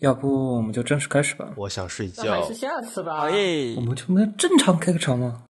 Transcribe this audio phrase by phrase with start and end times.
[0.00, 1.48] 要不我们就正式开始吧？
[1.56, 2.54] 我想睡那还觉是。
[2.54, 3.20] 下次吧。
[3.22, 5.44] 哎我，们就没有正常开个场吗？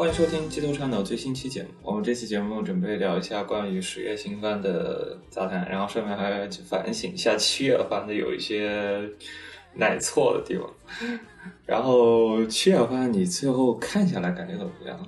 [0.00, 1.68] 欢迎收听鸡头畅脑最新期节目。
[1.82, 8.98] 我们这期节目准备聊一下关于十月新番的杂谈，然后顺便还要去反省一下七月番的有一些
[9.74, 10.66] 奶错的地方。
[11.66, 14.98] 然后七月番你最后看下来感觉怎么样？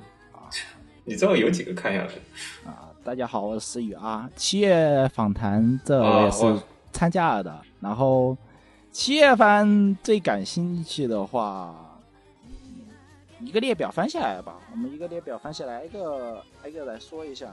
[1.06, 2.70] 你最后有几个看下来？
[2.70, 4.28] 啊，大家好，我是思雨啊。
[4.36, 7.62] 七月访谈这我也是参加了的。
[7.80, 8.36] 然后
[8.90, 11.91] 七月番最感兴趣的话，
[13.44, 17.46] 一个列表翻下来吧，我们一个列表翻下来，一个挨个来说一下。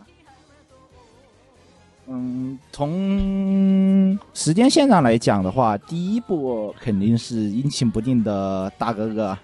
[2.05, 9.38] 嗯，从时间线上来讲的话，第一部肯定是阴晴不定的大哥哥。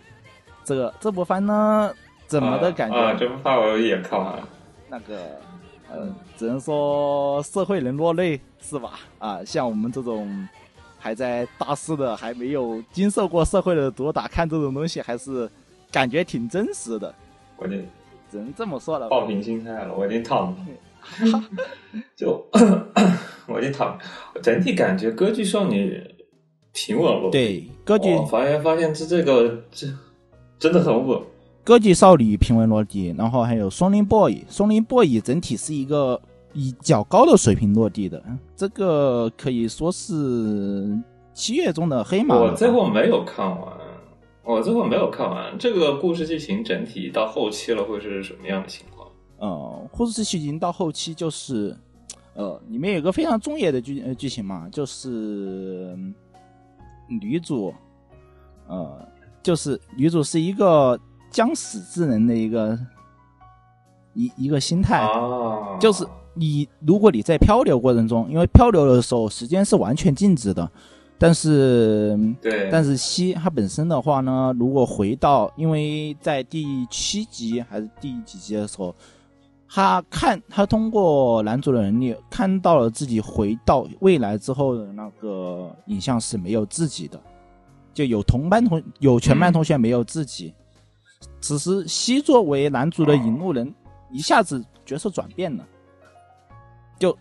[0.64, 1.94] 这个这部番呢，
[2.26, 2.98] 怎么的感觉？
[2.98, 4.48] 啊，啊这部番我也看完了。
[4.90, 5.16] 那个，
[5.92, 9.00] 呃，只能说社会人落泪是吧？
[9.20, 10.48] 啊，像我们这种
[10.98, 15.48] 还在大四的，还没有经受过社会的毒打，看这种东西还是
[15.96, 17.16] 感觉挺真实的，
[17.56, 17.86] 我已经
[18.30, 19.08] 只能这么说了。
[19.08, 20.58] 抱平心态了，我已经躺了。
[22.18, 22.46] 就
[23.48, 23.98] 我已经躺，
[24.44, 26.04] 整体感觉歌剧少女
[26.74, 27.30] 平稳了。
[27.32, 29.88] 对，歌剧我发现发现这这个这
[30.60, 31.18] 真的很稳。
[31.64, 38.22] 歌剧少女平稳落地，然后还有松林 boy，松林 boy 整体是一个以较高的水平落地的，
[38.54, 40.14] 这个可以说是
[41.34, 42.36] 七月中的黑马。
[42.36, 43.78] 我最后没有看完，
[44.46, 49.08] 我最后没有看完这个故事剧情整体到后期了会是什么样的情况？
[49.38, 51.76] 呃，故事剧情到后期就是，
[52.36, 55.10] 呃，里面有个非常重要的剧呃剧情嘛，就是
[55.98, 56.14] 嗯
[57.10, 57.74] 女主，
[58.68, 59.08] 呃，
[59.42, 60.98] 就是女主是一个
[61.32, 62.78] 将死之人的一个
[64.14, 66.06] 一一个心态，啊，就是
[66.36, 70.72] 你如果你在漂流过程中，因为漂流的时候时间是完全静止的，
[71.18, 78.94] 但是对，但是西它本身的话呢，如果回到，因为在第七集还是第几集的时候，
[79.70, 87.20] 他看他通过男主的能力看到了自己回到未来之后的那个影像是没有自己的，
[87.94, 90.54] 就有同班同有全班同学没有自己。
[91.40, 93.74] 此时西作为男主的引路人，
[94.12, 95.66] 一下子角色转变了，
[97.00, 97.18] 就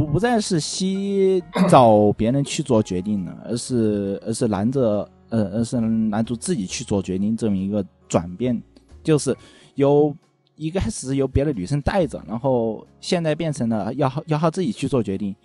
[0.00, 8.58] 不不再是西 找别人去做决定了，而是而是男着呃而是男主自己去做决定这么一个转变，
[9.02, 9.36] 就是
[9.74, 10.16] 由
[10.56, 15.36] 一开始由别的女生带着，然后现在变成了要要他自己去做决定，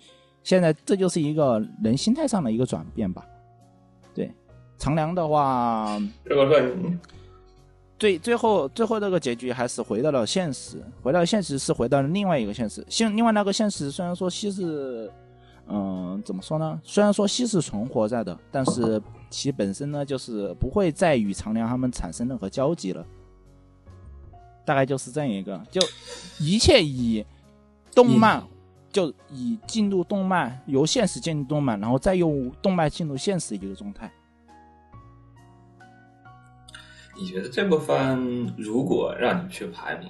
[0.42, 3.26] 现在这就是一个人心态上的一个转变吧。
[4.14, 4.32] 对，
[4.78, 6.96] 长良的话，这个说你
[7.98, 12.84] 最最后最后这个结局还是回到了现实，回到现实是回到了另外一个现实。
[12.88, 15.10] 现另外那个现实虽然说西是，
[15.68, 16.80] 嗯、怎么说呢？
[16.84, 23.04] 虽然说西是存活在的，但是其本身呢就是不会再与长良他们产生任何交集了。
[24.64, 25.80] 大概就是这样一个，就
[26.40, 27.24] 一切以
[27.94, 28.42] 动漫，
[28.92, 34.12] 就以进入动漫，由现实进入动漫，然后再用动漫进入现实一个状态。
[37.18, 40.08] 你觉得这部分如果让你去排名，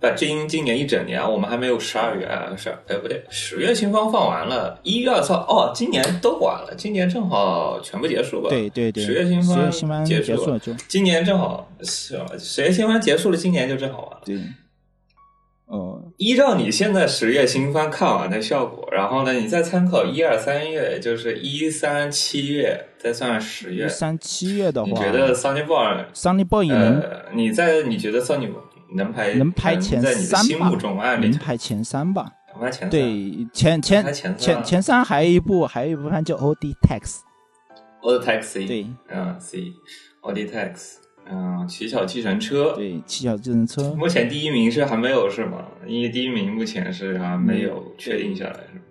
[0.00, 8.48] 那今今年一整年我们还没有十二月啊，十哎不对，十月新番放完了，一月操哦，今年都完了，今年正好全部结束吧？
[8.50, 9.24] 对对对，十月
[9.70, 12.26] 新番结结束了就今年正好是吧？
[12.38, 14.22] 十月新番结束了，今年就正好完了。
[14.24, 14.38] 对，
[15.66, 28.50] 呃，依照你现在十月新番看完的效果，然后呢，你再参考一二三月，就是一三七月，再算上十月，三七月的话，你觉得 Sunny Boy Sunny Boy 能、呃，你在你觉得 Sunny
[28.94, 32.30] 能排能排前在你的三吧心目中按理能排前三吧？
[32.52, 38.86] 能排前三，对，前前前前前三还有一部，还有一部番叫 O D Tax，Old Taxi，对。
[39.08, 40.98] 嗯，C，Old Tax，
[41.30, 45.64] 嗯，乞巧计程车，对，七小计程车，目前第一名是还没有是吗？
[45.86, 48.82] 因为第一名目前是还没有确定下来是吗？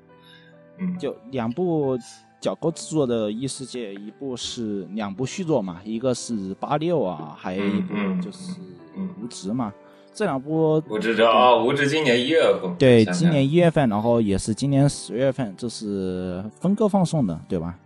[0.79, 1.97] 嗯，就两部
[2.41, 8.53] 角沟制作的异世界，一部是两部续作嘛，一个是八六啊，还有一部就是
[8.97, 9.71] 嗯无职嘛，
[10.11, 17.77] 这两部无知者啊，无职今年一月份，对，今年一月份，然后也是今年十月份，这是分割放送的，对吧？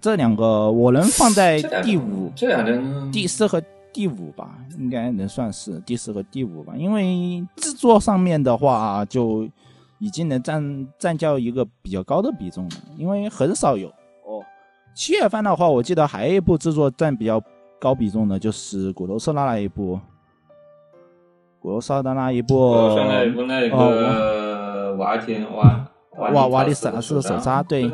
[0.00, 3.58] 这两个我能放在第五、这两张第四和
[3.94, 6.74] 第五吧，应该能算是第四和第五吧。
[6.76, 9.48] 因为制作上面的话，就
[10.00, 14.42] 已经能占占掉一个比较高的比重了，因为很少有哦。
[14.94, 17.40] 七月份的话，我记得还有一部制作占比较
[17.80, 19.98] 高比重的，就是骨头社那那一部，
[21.60, 25.88] 骨头社的那一部，那一部那哦个瓦田瓦
[26.32, 27.84] 瓦瓦里萨萨斯的手札对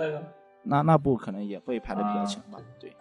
[0.62, 2.58] 那那那部可能也会排的比较强吧。
[2.78, 2.92] 对，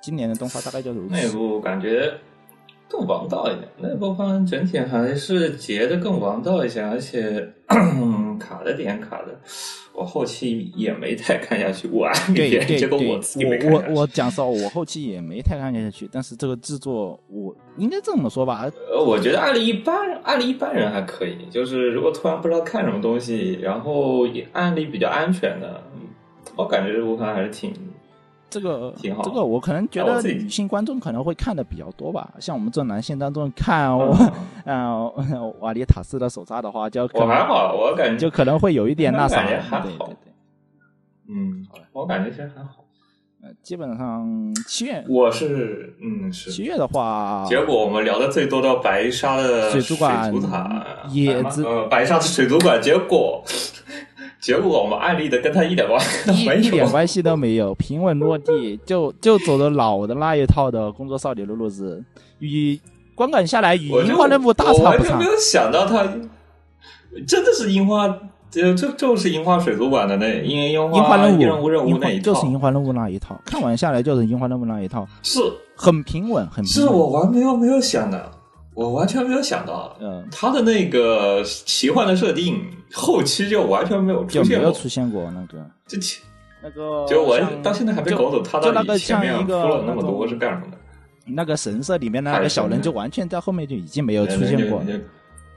[0.00, 1.14] 今年的动画大概就如此。
[1.14, 2.12] 那部感觉
[2.88, 7.48] 更王道一点，那部番整体还是结的更王道一些，而且
[8.40, 9.38] 卡的点卡的，
[9.92, 13.76] 我后期也没太看下去，我对别人，对 对，我。
[13.76, 21.36] 我我我讲实话，我后期也没太看下去，但是这个制作，我应该这么说吧，呃，我觉得案例一般，案例一般人还可以。
[21.50, 26.08] 就是如果突然不知道看什么东西，然后也案例比较安全的，嗯
[26.56, 27.72] 我感觉这部番还是挺
[28.50, 29.22] 这个挺好。
[29.22, 34.14] 这个我可能觉得女性观众可能会看的比较多吧，像我们这男性当中看我，
[34.64, 35.10] 嗯。
[35.16, 40.16] 嗯 瓦里塔斯的手札的话，就可能我还好，我感觉就可能会有一点那啥，对对对，
[41.28, 42.84] 嗯，我感觉其实还好。
[43.42, 46.50] 呃，基本上七月我是嗯是。
[46.50, 53.42] 七月的话，结果我们聊的最多的白沙的水族馆水族塔野子呃，白沙的水族馆，结果
[54.40, 62.02] 结果我们案例的跟他一点关系都 一没有，一点关系都没有，平稳落地， 就就走的老的那一套的工作少女的路子，
[62.38, 62.78] 与
[63.14, 65.10] 观感下来与樱花任务大我差不差。
[65.10, 65.24] 完全没。
[65.24, 66.04] 有想到他
[67.26, 68.08] 真的是樱花，
[68.50, 75.38] 就就就是樱花水族馆的那樱樱樱花任务，任务那一套，就是樱花任务那一套，看完下来就是樱花任务那一套，是。
[75.76, 76.66] 很平稳，很平稳。
[76.66, 78.30] 是我完没有没有想的，
[78.74, 85.64] 我完全没有想到，嗯，他的那个奇幻的设定后期就完全没有就没出现过，有出现过那个。
[85.86, 86.22] 就前
[86.62, 90.78] 那个，就我到现在还没搞懂他到就那个底前面像一个铺了那么多种是干什么的。
[91.26, 94.82] 那个神社里面的那个小人，就完全在后面就已经没有出现过。
[94.84, 95.00] 对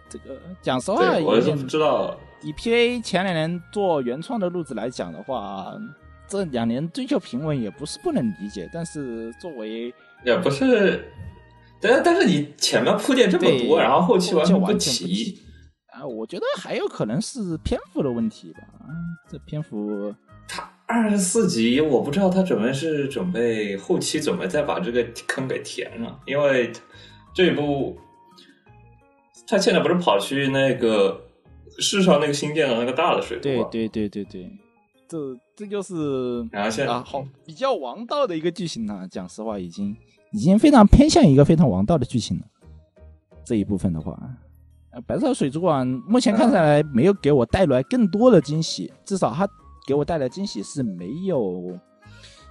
[0.10, 5.74] 这个讲实话，我是有点不知道，以 PA 前两年做原创的路子来讲的话，
[6.28, 9.94] 这两年追求平稳也不是不能理解，但是作为
[10.24, 11.12] 也不是，
[11.84, 15.40] 但但是你前面铺垫这么多，然后后期完全不提提，
[15.88, 18.60] 啊，我觉得还有可能是篇幅的问题吧。
[18.80, 18.88] 啊
[19.30, 20.14] 这篇幅
[20.48, 26.72] 他二十四集，我不知道他准备是准备后期准备再把这个坑给填了，因为
[27.34, 27.98] 这一部
[29.48, 31.20] 他现在不是跑去那个
[31.80, 34.52] 市上那个新建的那个大的水库，对对对对对，
[35.08, 35.18] 这
[35.56, 39.08] 这就是然后现在啊，好比较王道的一个剧情呢。
[39.10, 39.96] 讲实话，已经
[40.34, 42.46] 已经非常偏向一个非常王道的剧情了。
[43.46, 44.20] 这一部分的话，
[44.90, 49.48] 呃，白色水族馆目前看下来没有给我带来更多的惊喜，至少它
[49.88, 51.80] 给我带来惊喜是没有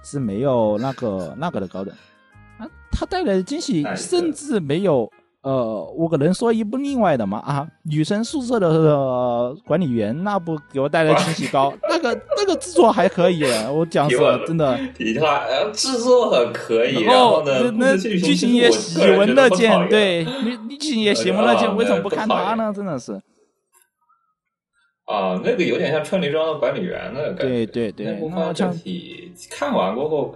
[0.03, 1.91] 是没有那个那个的高的
[2.57, 5.11] 啊，它带来的惊喜哎甚至没有。
[5.43, 14.79] 呃，我可能说一部另外的嘛啊，女生宿舍的、呃、管理员那部给我带来惊喜高，那个那个制作还可以，我讲实话，真的。
[14.97, 20.25] 提他呃制作很可以，然然后呢，那那剧情也喜闻乐见，，对，
[20.69, 22.73] 剧情也喜闻乐见，啊为什么不看不讨厌它呢？
[22.73, 23.13] 真的是，
[25.03, 27.65] 啊，那个有点像春丽庄的管理员那个感觉。
[27.65, 30.35] 对对对那部整体看完过后，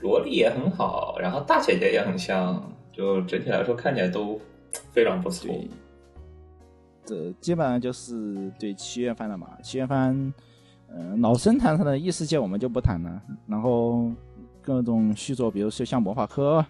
[0.00, 4.40] 萝莉也很好，然后大姐姐也很香，就整体来说看起来都
[4.90, 5.46] 非常不错。
[5.46, 5.68] 对，
[7.06, 9.46] 这基本上就是对七月番了嘛。
[9.62, 10.34] 七月番，
[10.92, 14.10] 嗯、老生谈上的异世界我们就不谈了，然后
[14.60, 16.64] 各种续作，比如说像魔法科。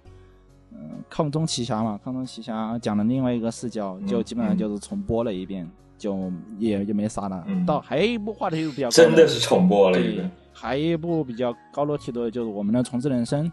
[0.70, 5.66] 嗯，抗中奇侠嘛，抗中奇侠讲的另外一个视角，就嗯基本上就是重播了一遍，
[5.97, 7.42] 就也也没啥了。
[7.47, 13.47] 嗯到还有一部话题度比较高真的是重播了一遍，，还有一部比较高落体的，就是我们的《重置人生》。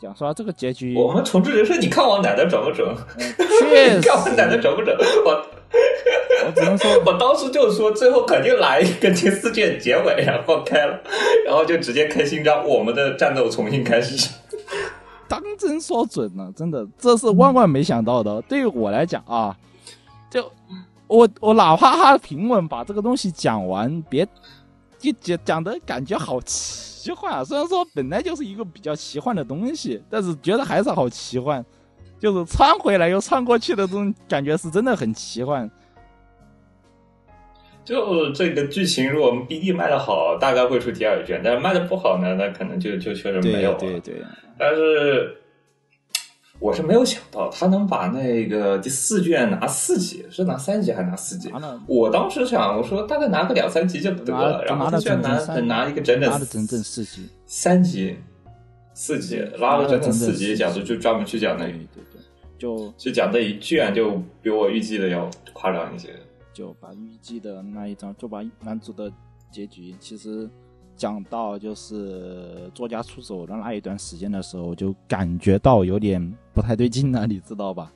[0.00, 2.88] 讲实话，这个结局，我们重置人生，你看我奶奶准不准？
[3.60, 4.96] 确 你看我，奶奶准不准？
[5.26, 5.46] 我
[6.46, 10.98] 我只能说， 我当时就说，最后肯定来一个第四卷结尾，然后开了，
[11.44, 14.30] 然后就直接开新章，我们的战斗重新开始。
[15.28, 18.40] 当真说准了，真的，这是万万没想到的。
[18.48, 19.54] 对于我来讲啊，
[20.30, 20.50] 就
[21.06, 24.26] 我我哪怕他平稳把这个东西讲完，别
[24.98, 27.44] 就讲讲的感觉好奇幻啊。
[27.44, 31.64] 虽然说本来就是一个比较奇幻的东西，但是觉得还是好奇幻，
[32.18, 35.70] 就是穿回来又穿过去的这种感觉是真的很奇幻。
[37.82, 43.78] 就这个剧情，如果我们 BD 卖的好，大概会出第二卷；但是卖的不好呢，那可能就就确实没有了。
[43.78, 44.22] 对对对，
[44.58, 45.36] 但是
[46.60, 51.50] 我是没有想到他能把那个第四卷拿四级，是拿三级还是拿四级？
[51.86, 57.26] 我当时想，我说大概拿个两三级就得了，然后拿了这卷拿拿一个整整拿了整整四级。
[57.46, 58.18] 三级，
[58.92, 62.20] 四级拉了整整四级讲，四就就专门去讲那一对对，
[62.58, 66.10] 就就讲这一卷就比我预计的要夸张一些。
[66.52, 69.10] 就把预计的那一章，就把男主的
[69.50, 70.46] 结局，其实
[71.00, 76.20] 讲到就是作家出走的那一段时间的时候，就感觉到有点
[76.52, 77.90] 不太对劲了，你知道吧？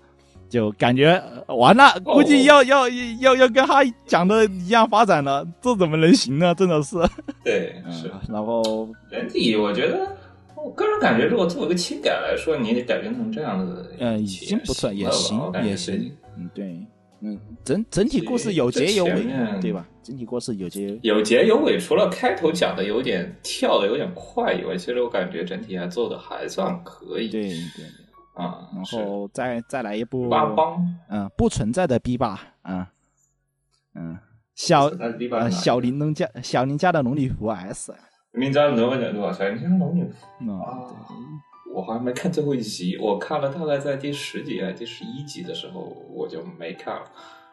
[0.48, 2.88] 就感觉呃完了，估计要、要
[3.20, 6.54] 要要跟他讲的一样发展了，这怎么能行呢？
[6.54, 6.96] 真的是，
[7.44, 8.08] 对， 是。
[8.08, 10.16] 嗯，然后整体我觉得，
[10.56, 16.80] 我个人感觉，如果作为一个情感来说，你改编成这样子，嗯已经不错，也行也行，嗯对，
[17.24, 19.24] 嗯整整体故事有结有尾
[19.60, 19.88] 对吧？
[20.02, 27.28] 整体故事有结有结有尾，除了开头讲的有点跳的有点快以外，其实我感觉整体还做的还算可以。
[27.28, 27.86] 对对对，
[28.34, 30.76] 啊，然后再再来一部八帮
[31.08, 32.86] 嗯，不存在的 B 霸，嗯
[33.94, 34.18] 嗯，
[34.54, 34.90] 小
[35.50, 37.94] 小玲珑家小林家的龙女服 S，
[38.32, 39.32] 名家能问点多少？
[39.32, 40.84] 小林家龙女服，啊，
[41.74, 45.80] 我好像没看最后一集， 我看了大概在第十集还是第十一集的时候，
[46.14, 47.04] 我就没看了，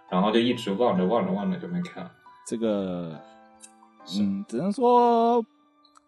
[0.09, 2.11] 然后就一直望着望着望着就没看了。
[2.45, 3.19] 这个
[4.19, 5.43] 嗯，只能说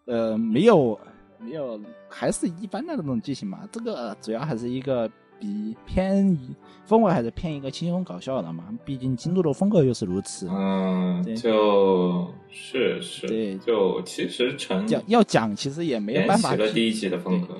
[0.06, 0.98] 呃没有
[1.38, 3.60] 没有，还是一般的那种剧情嘛。
[3.70, 6.36] 这个主要还是一个比偏
[6.84, 10.48] 风格还是偏一个轻松搞笑的嘛，毕竟京都的风格又是如此。
[10.50, 17.54] 嗯，就是是，对就其实成要要讲，其实也没有办法了第一集的风格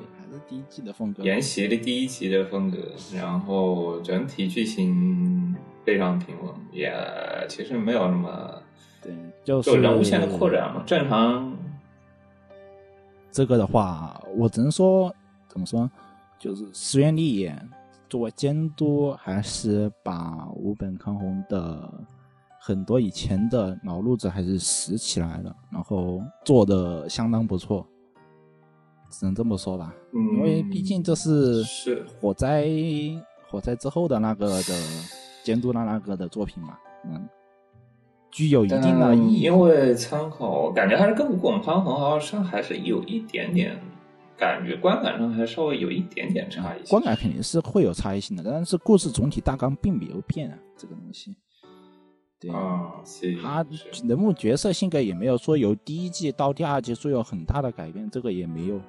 [0.48, 1.22] 第一季的风格。
[1.22, 2.78] 沿袭了第一集的风格，
[3.14, 6.92] 然后整体剧情非常平稳，也
[7.48, 8.62] 其实没有那么
[9.02, 9.12] 对，
[9.44, 11.56] 就是就人物线的扩展嘛，正常
[13.30, 15.14] 这个的话，我只能说
[15.48, 15.90] 怎么说，
[16.38, 17.54] 就是石原里也
[18.08, 21.92] 作为监督，还是把五本康弘的
[22.60, 27.86] 很多以前的老路子还是拾起来了，然后做的相当不错，
[29.18, 29.94] 只能这么说吧。
[30.12, 32.66] 嗯因为毕竟这是是火灾
[33.48, 34.74] 火灾之后的那个的
[35.42, 37.28] 监督的那个的作品嘛，嗯，
[38.30, 39.40] 具有一定的意义。
[39.40, 43.78] 因为参考，感觉还是跟《滚康衡好像还是有一点点
[44.36, 46.86] 感觉，观感上还稍微有一点点差异性。
[46.88, 51.36] 观感肯定是会有差异性的，但是故事总体大纲并没有变啊，这个东西。
[52.40, 53.64] 对，啊，是他
[54.06, 58.80] 人物角色性格也没有说由第一季到第二季说有很大的改变，这个也没有。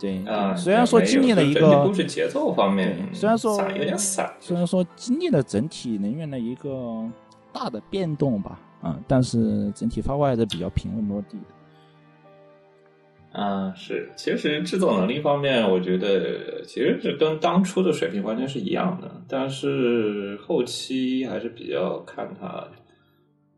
[0.00, 7.06] 对，啊，虽然说经历了一就整体个故事节奏方面，虽然说散有点散，虽然说经历了整体人员的一个
[7.52, 13.40] 大的变动吧，啊，但是整体发挥还是比较平稳落地的。
[13.40, 22.66] 啊，是，其实制作能力方面，我觉得其实是跟当初的水平完全是一样的，但是后期还是比较看它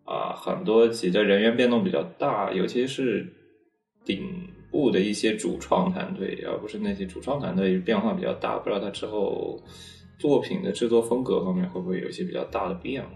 [0.05, 3.33] 啊，很多集的人员变动比较大，尤其是
[4.05, 4.21] 顶
[4.73, 9.63] 部的一些主创团队，而不是那些主创团队变化比较大，不知道他之后
[10.19, 13.11] 作品的制作风格方面会不会有一些比较大的变化。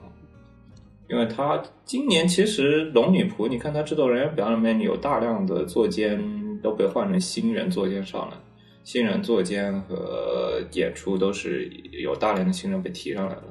[1.08, 6.20] 因为他今年其实《龙女仆》，你看他制作人员表里面有大量的作监
[6.60, 8.36] 都被换成新人作监上来，
[8.82, 13.44] 新人作监和演出都是有大量的新人被提上来了。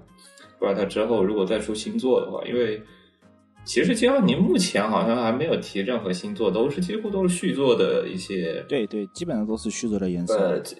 [0.59, 2.81] 不知道他之后如果再出新作的话，因为
[3.65, 10.37] 其实金奥尼目前好像还没有提任何新作，都是几乎都是续作的一些对对，基本上都是续作的颜色。
[10.37, 10.75] 呃，基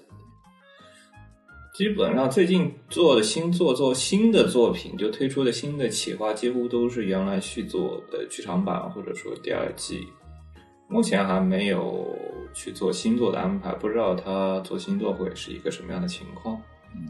[1.74, 10.08] 基本上最近做的新作做新的作品，就推出的新的企划，几乎都是原来续作的剧场版或者说第二季。
[10.88, 12.16] 目前还没有
[12.54, 16.62] 去做新作的安排，不知道他做新作会是一个什么样的情况。
[16.96, 17.02] 嗯，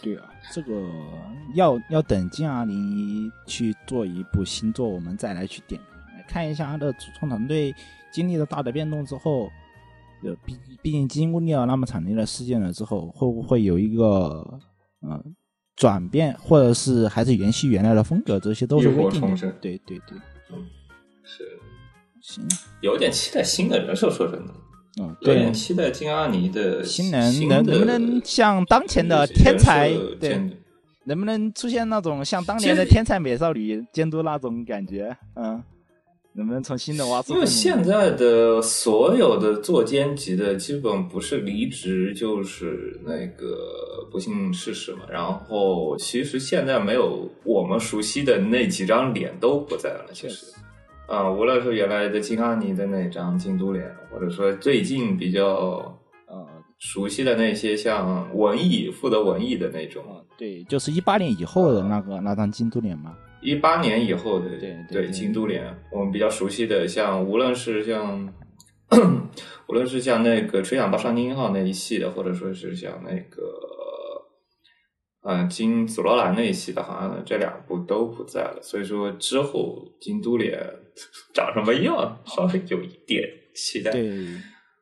[0.00, 0.88] 对啊，这个
[1.54, 5.80] 要要等金阿林去做一部新作，我们再来去点。
[5.80, 7.74] 评，来看一下他的主创团队
[8.12, 9.50] 经历了大的变动之后，
[10.22, 14.60] 呃，毕毕竟经历了那么惨烈的事件了之后，会不会有一个
[15.00, 15.22] 呃
[15.76, 19.52] 转变，或者是还是延续原来的风格，这些都是未定的。
[19.60, 20.18] 对对对，
[21.24, 21.44] 是。
[22.20, 22.44] 行，
[22.80, 24.52] 有点期待新的人设，说真的，
[25.00, 30.40] 嗯，对，期待金阿尼的新人新能能不能像当前的天才对
[31.04, 35.16] 能不能出现那种像当年的天才美少女监督那种感觉？
[35.36, 35.62] 嗯，
[36.34, 37.32] 能不能从新的挖出？
[37.32, 43.56] 因为现在的所有的做监级的，基本不是离职就是那个
[44.12, 45.00] 不幸逝世嘛。
[45.10, 50.44] 然后其实现在没有我们熟悉的那几张脸都不在了，其实
[51.08, 55.42] 啊、无论是原来的金阿尼的那张京都脸，或者说最近比较
[56.26, 56.46] 呃
[56.78, 63.16] 熟悉的那些像文艺负责文艺的那种，呃，对，就是一八年以后的那个那张京都脸嘛。
[63.40, 68.28] 一八年以后的对对对京都脸，我们比较熟悉的，像无论是像
[69.68, 73.42] 无论是像那个《吹响吧上京号》那一系的，或者说是像那个
[75.28, 78.60] 呃金紫罗兰那一系的，好像这两部都不在了。
[78.62, 80.58] 所以说之后京都脸
[81.34, 83.22] 长 什么样，稍微有一点
[83.54, 83.90] 期待。
[83.90, 84.26] 对，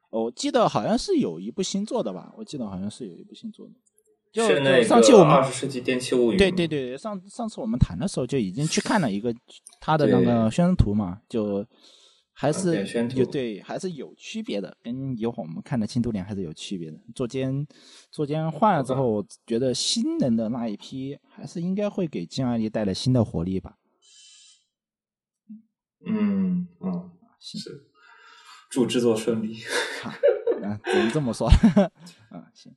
[0.09, 2.33] 我记得好像是有一部新作的吧？
[2.39, 3.73] 我记得好像是有一部新作的。
[4.33, 6.37] 就是那上期我们二十世纪电气物语。
[6.37, 9.35] 对对对，上上次我们谈的时候就已经去看了一个
[9.81, 11.67] 他的那个宣传图嘛，就
[12.39, 16.99] 还是有对还是有区别的，跟一会儿我们看的《青都脸》还是有区别的。
[17.15, 17.67] 座间
[18.11, 23.79] 座间换了之后，我觉得新人的那一批还是应该会给金阿力带来新的活力吧。
[26.05, 27.87] 嗯嗯，行是，
[28.69, 29.63] 祝制作顺利。
[30.63, 31.49] 啊，只能这么说。
[32.29, 32.77] 啊，行。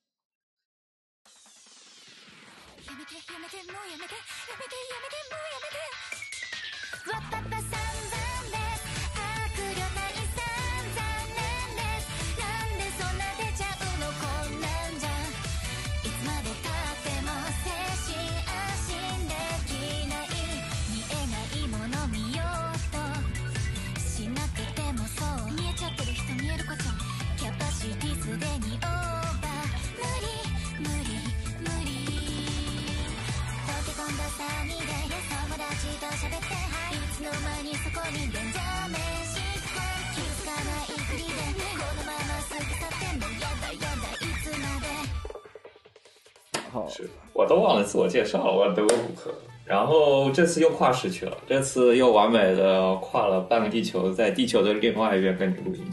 [46.90, 49.34] 是我都忘了自我介绍了，我德国骨科。
[49.66, 55.86] 然后这次又跨时区了，这次又完美的跨了半个地球，在地球的另外一边跟你录音。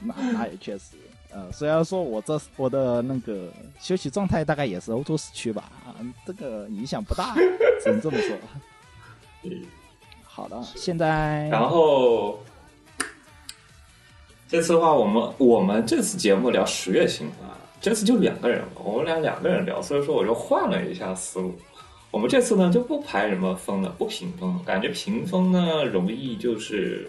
[0.00, 0.96] 那那也确实，
[1.30, 5.92] 呃，虽然说我这我的那个休息状态大概也是欧洲时区吧，啊，
[6.26, 7.34] 这个影响不大，
[7.82, 8.34] 只能这么说。
[9.44, 9.62] 嗯
[10.22, 12.38] 好的，现在然后
[14.48, 21.54] 这次的话，我们我们这次节目聊十月新番，这次就两个人，我们俩两个人聊，所以说我就换了一下思路。
[22.10, 27.08] 我们这次呢就不排什么分了，不评分，感觉评分呢容易就是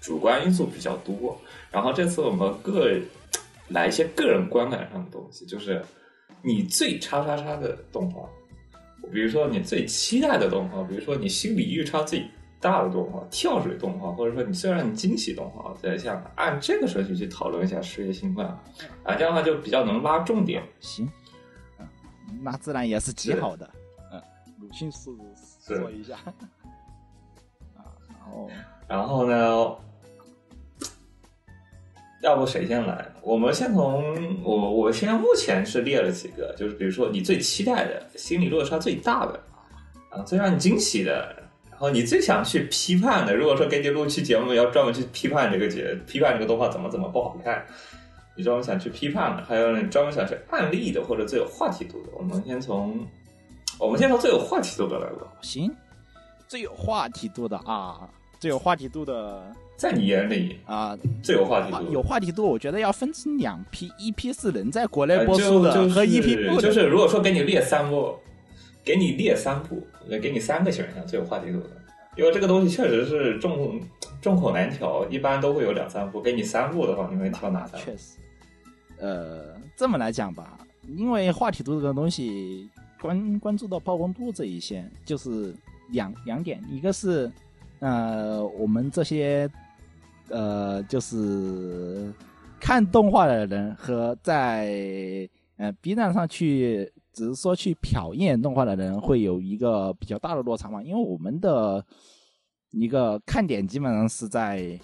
[0.00, 1.36] 主观因素比较多。
[1.70, 2.96] 然后这次我们个
[3.68, 5.82] 来一些个人观感上的东西，就是
[6.42, 8.28] 你最叉叉叉的动画，
[9.12, 12.22] 比如说你最期待的动画，比如说你心理预差最
[12.62, 18.46] 大的动画、跳水动画，或者说你虽然你惊喜动画，再像按这个顺序去讨论一下事业新番
[19.02, 20.62] 啊，这样的话就比较能拉重点。
[20.78, 21.10] 行，
[21.80, 21.88] 嗯，
[22.40, 23.68] 那自然也是极好的，
[24.12, 24.22] 嗯，
[24.60, 25.18] 鲁迅速
[25.66, 26.14] 是说一下，
[27.76, 28.50] 啊，然后
[28.86, 29.76] 然后呢，
[32.22, 33.04] 要不谁先来？
[33.22, 39.42] 我们先从我我现在目前是列了几个，就是比如说你最期待的、心理落差最大的，
[40.10, 41.41] 啊，最让你惊喜的，然
[41.82, 43.34] 后你最想去批判的。
[43.34, 47.64] 如果说给你录期节目，要专门去批判这个节，批判这个动画怎么怎么不好看，
[48.36, 52.10] 你专门想去批判的，还有你专门想去案例的，或者最有话题度的。
[52.16, 52.98] 我们先从
[53.78, 55.26] 我们先从最有话题度的来吧。
[55.42, 55.70] 行，
[56.46, 59.42] 最有话题度的啊，最有话题度的
[59.76, 66.58] 在你眼里啊，最有话题度的有话题度，我觉得要分成两批，一批是能在国内呃播出的，就和一批不能。
[66.58, 68.14] 就是如果说给你列三部，
[68.84, 69.84] 给你列三部，
[70.20, 71.70] 给你三个选项最有话题度的，
[72.16, 73.80] 因为这个东西确实是众
[74.20, 76.20] 众口难调，一般都会有两三部。
[76.20, 77.86] 给你三部的话，你会挑哪三部？
[77.86, 78.16] 确实，
[78.98, 82.68] 呃，这么来讲吧，因为话题度这个东西，
[83.00, 85.54] 关关注到曝光度这一线，就是
[85.90, 87.30] 两两点，一个是
[87.80, 89.50] 呃，我们这些
[90.28, 92.12] 呃，就是
[92.60, 101.84] 看动画的人和在呃 B 站上去只是说去瞟一眼动画的人，会有一个比较大的落差嘛，因为我们的
[102.70, 104.78] 一个看点基本上是在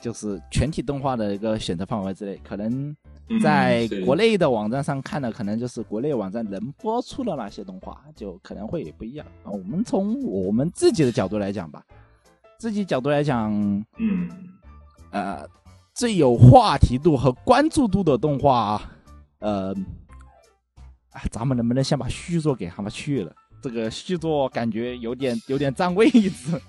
[0.00, 2.94] 就是全体动画的一个选择范围之内，可能
[3.28, 9.26] 嗯在国内的网站上看的，可能就是国内网站能播出的那些动画，就可能会不一样。
[9.42, 11.82] 啊我们从我们自己的角度来讲吧，
[12.58, 13.52] 自己角度来讲，
[13.98, 14.28] 嗯，
[15.10, 15.46] 呃，
[15.94, 18.82] 最有话题度和关注度的动画，
[19.38, 19.74] 呃，
[21.14, 23.32] 啊，咱们能不能先把续作给他们去了？
[23.62, 26.60] 这个续作感觉有点有点占位置。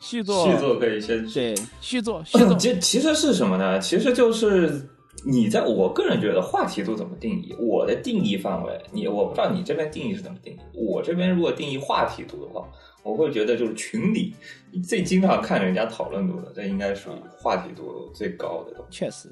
[0.00, 3.78] 续作，续作可以先对续作续作，其其实是什么呢？
[3.78, 4.84] 其实就是
[5.24, 7.54] 你在我个人觉得话题度怎么定义？
[7.60, 10.58] 我的定义范围，你我不知道你这边定义是怎么定义。
[10.74, 12.66] 我这边如果定义话题度的话，
[13.04, 14.34] 我会觉得就是群里
[14.72, 18.98] 你最经常看人家讨论度的，这应该属于话题度最高的东西。
[18.98, 19.28] 确实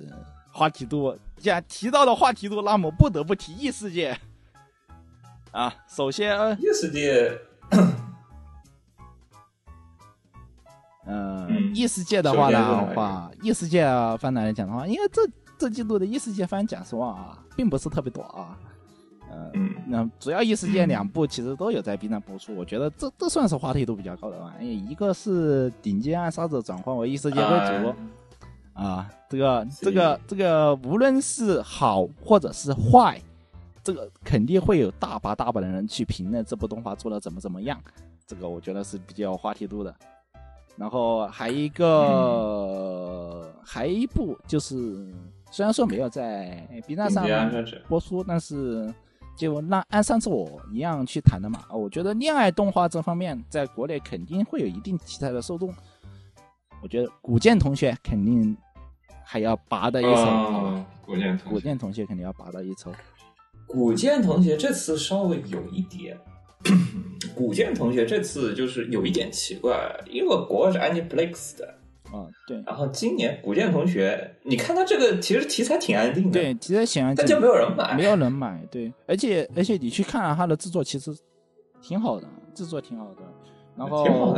[0.52, 1.16] 话题度。
[1.36, 4.16] 既然提到了话题度，那么不得不提异世界
[5.52, 5.74] 啊。
[5.88, 7.38] 首先，异世界，
[11.06, 13.84] 呃，嗯异世界的话首先是哪的话，异世界
[14.18, 15.22] 番来讲的话，因为这
[15.58, 18.58] 这季度的异世界番，讲实话啊，并不是特别多啊。
[19.30, 24.52] 呃，嗯那主要异世界两部其实都有在 B 站播出，我觉得这这算是话题度比较高的吧。
[24.60, 27.94] 因为一个是顶尖暗杀者转换为异世界为主，
[28.80, 33.20] 啊，这个这个这个，无论是好或者是坏，
[33.84, 37.78] 这个肯定会有大把大把的人去评论这部动画做的怎么怎么样，
[38.26, 39.94] 这个我觉得是比较有话题度的。
[40.78, 45.12] 然后还一个，还一部就是，
[45.50, 47.26] 虽然说没有在 B 站上
[47.86, 48.90] 播出，但是
[49.36, 51.66] 就那按上次我一样去谈的嘛。
[51.70, 55.70] 我觉得恋爱动画这方面在国内肯定会有一定题材的受众。
[56.82, 58.56] 我觉得古剑同学肯定
[59.30, 60.72] 还要拔的一筹，好吧？
[60.74, 62.90] 嗯，古剑同学，古剑同学肯定要拔到一筹。
[63.64, 66.18] 古剑同学这次稍微有一点，
[67.36, 69.78] 古剑同学这次就是有一点奇怪，
[70.10, 71.78] 因为国外是 Aniplex 的，
[72.10, 72.60] 啊，对。
[72.66, 81.16] 然后今年古剑同学，你看他这个其实题材挺安定的，对，，其实显然但就没有人买，没有人买，对，而且而且你去看啊，它的制作其实
[81.80, 83.22] 挺好的，制作挺好的，
[83.76, 84.36] 然后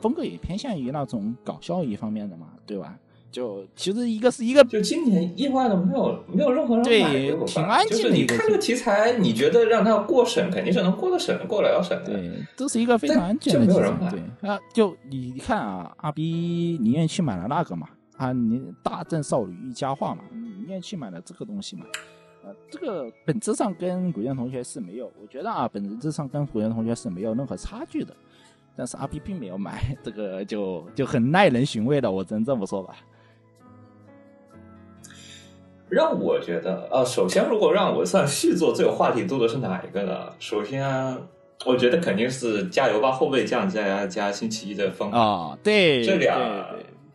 [0.00, 2.98] 风格也偏向于那种搞笑一方面的嘛，对吧？
[3.32, 14.10] 就其实一个是一个就今年意外的没有没有任何人对挺安静的就是你看这个题材，你觉得让它过审肯定是能过得审过得了审的，对，这是一个非常安全的题材。
[14.10, 21.86] 对啊，就你看啊，阿 B 宁愿去买了那个嘛，啊，你大正少女一家话嘛，宁愿去买了这个东西嘛。
[22.44, 28.14] 呃，这个本质上跟古剑同学是没有，我觉得啊，本质上跟古剑同学是没有任何差距的。
[28.74, 32.96] 但是阿 B 并没有买，这个就就很耐人寻味的，我只能这么说吧。
[35.92, 40.32] 让我觉得，呃，首先如果让我算续作最有话题度的是哪一个呢？
[40.38, 40.82] 首先，
[41.66, 46.34] 我觉得肯定是《加油吧后备将》加加星期一的风，啊，对，这俩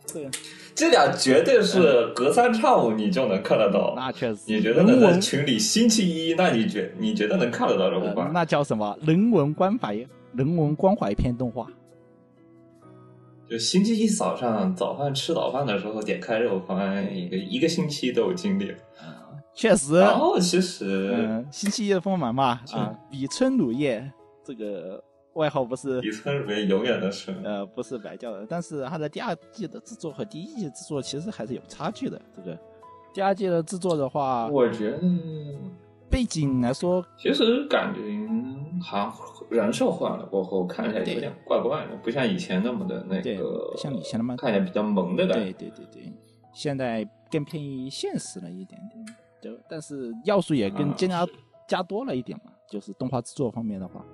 [0.06, 0.38] 对对，这
[0.76, 3.94] 这俩绝对是隔三差五你就能看得到。
[3.96, 4.86] 那确实，你觉得呢？
[4.86, 8.30] 在人文群里星期一，那你觉你觉得能看得到这部呃？
[8.32, 9.96] 那叫什么人文关怀
[10.34, 11.66] 人文关怀片动画？
[13.48, 18.78] 就星期一早上早饭吃早饭的时候点开肉番，一个一个星期都有经历了。
[19.54, 24.08] 确实，然后其实嗯，星期一的丰满嘛，啊，比春乳业
[24.44, 32.20] 这个外号不是比村乳业永远的是，呃不是白叫的，但是它的第二季的制作和第一季制作其实还是有差距的。
[32.36, 32.56] 这个
[33.12, 35.00] 第二季的制作的话，我觉得
[36.08, 38.00] 背景来说，其实感觉
[38.80, 39.10] 好
[39.50, 45.58] 像人设换了过后，看起来有点怪怪的，不像以前那么的那个，像以前那么看起来比较萌的感对觉。
[45.58, 46.12] 对对对对，
[46.52, 50.94] 现在更偏于现实了一点点，对，但是要素也更啊。
[50.96, 51.26] 加
[51.68, 54.04] 加多了一点嘛，就是动画制作方面的话，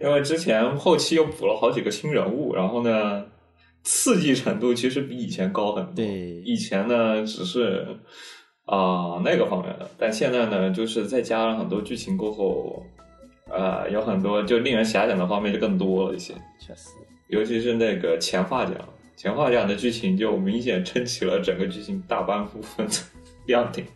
[0.00, 3.24] 因为之前后期又补了好几个新人物，然后呢，
[3.82, 5.94] 刺激程度其实比以前高很多。
[5.94, 6.40] 对。
[6.44, 7.98] 以前呢只是
[8.64, 12.80] 啊、那个方面的，但现在呢，就是再加了很多剧情过后，
[13.50, 16.90] 啊，有很多就令人遐想的方面就更多了一些，确实，
[17.28, 18.74] 尤其是那个前话讲，
[19.16, 22.94] 前话讲的剧情就明显撑起了整个剧情大半部分的
[23.46, 23.86] 亮点。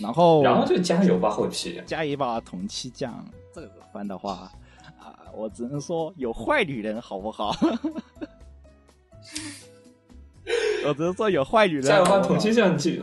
[0.00, 4.50] 然后然后就加油吧后期，加一把同期酱，这个番的话
[4.98, 7.56] 啊，我只能说有坏女人好不好？
[10.86, 13.00] 我只能说有坏女人加油吧同期酱这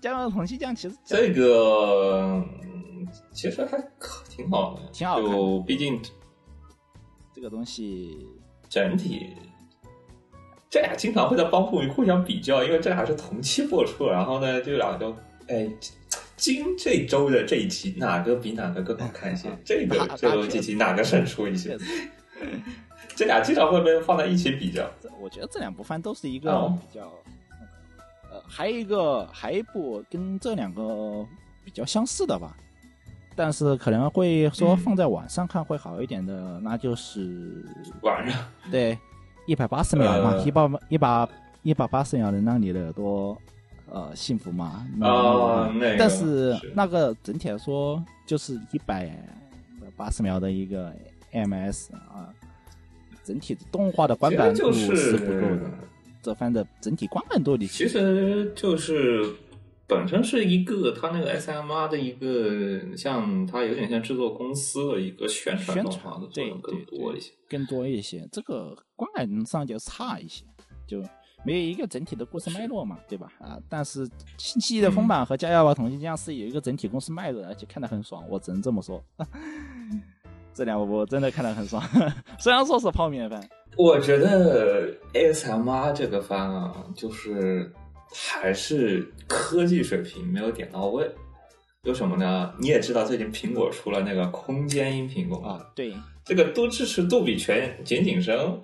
[0.00, 5.98] 加油吧同期酱其实这个嗯其实还可挺好的，挺好看的就毕竟
[7.32, 8.28] 这个东西
[8.68, 9.28] 整体，
[10.68, 15.16] 这俩经常会在帮助互相比较，因为这俩是同期播出，然后呢，这俩就
[15.48, 15.70] 哎，
[16.36, 19.48] 今这周的这一期哪个比哪个更好看一些？
[19.64, 21.78] 这个这周那这期哪个胜出一些
[23.14, 24.86] 这俩经常会被放在一起比较。
[25.18, 27.10] 我觉得这两部番都是一个哦比较，
[28.30, 31.26] 呃，还有一个还有一部跟这两个
[31.64, 32.54] 比较相似的吧，
[33.36, 37.64] 但是可能会说嗯放在晚上看会好一点的，那就是
[38.00, 38.98] 晚上对，
[39.46, 41.28] 一百八十秒嘛，呃一百一百
[41.62, 43.36] 一百八十秒能让你的耳朵
[43.92, 44.86] 呃幸福嘛？
[44.96, 49.12] 那啊那个但是是那个整体来说就是一百
[49.96, 50.92] 八十秒的一个
[51.32, 52.32] MS 啊，
[53.22, 55.70] 整体的动画的观感度是不够的。
[56.22, 59.24] 这番的整体观感度你，其实就是
[59.88, 67.32] 本身是一个他那个 SMR 的一个，像它有点像制作公司的一个宣传宣动画传的作用更多一些。
[67.48, 70.44] 更多一些，这个观感上就差一些，
[70.86, 71.00] 就
[71.44, 73.32] 没有一个整体的故事脉络嘛，对吧？
[73.38, 79.00] 啊，但是星期一的丰满和加药吧同性将是有一个整体故事脉络的，而且看得很爽，我只能这么说。
[80.52, 81.80] 这两部我真的看得很爽，
[82.40, 83.46] 虽然说是泡面番，
[83.76, 87.70] 我觉得 ASMR 这个番啊，就是
[88.12, 91.10] 还是科技水平没有点到位。
[91.82, 92.52] 有什么呢？
[92.58, 98.60] 你也知道，最近苹果出了那个空间音频功能，啊，对，这个都支持杜比全全景声。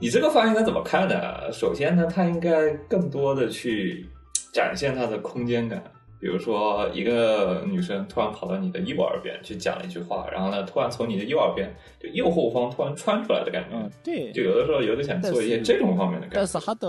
[0.00, 1.50] 你这个番应该怎么看呢？
[1.50, 4.06] 首先呢，它应该更多的去
[4.52, 5.82] 展现它的空间感。
[6.18, 11.68] 比如说，一个女生突然跑到你的右耳边去讲了一句话，然后呢，突然从你的右耳边
[12.00, 13.76] 就右后方突然穿出来的感觉。
[13.76, 14.32] 嗯，对。
[14.32, 16.88] 就有的时候有点想做一些这种方面的感觉，但是它的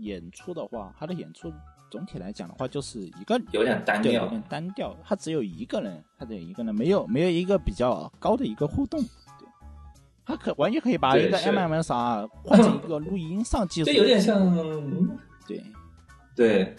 [0.00, 1.52] 演出的话，他的演出
[1.90, 4.24] 总体来讲的话，就是一个有点单调。
[4.24, 4.96] 有点单调。
[5.04, 9.00] 他只有一个人，他只有一个人，没有没有一个比较高的一个互动。
[9.00, 9.48] 对，
[10.24, 14.56] 他可完全可以把一个 MMS 换成一个录音上技术，这有点像，
[15.46, 15.62] 对。
[16.34, 16.76] 对，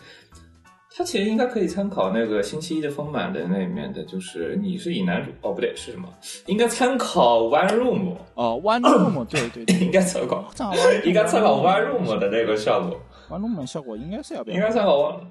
[0.96, 6.08] 他其实应该可以参考那个星期一的丰满的那里面的，就是你是以男主哦，不对，是什么？
[6.46, 10.48] 应该参考 One Room，哦，One Room，对对对， 应该参考，
[11.04, 12.82] 应该参考 One Room 的那个效
[13.28, 15.26] 果，One Room 效果应该是要变应该参考 One。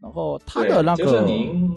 [0.00, 1.74] 然后他的那个，就是您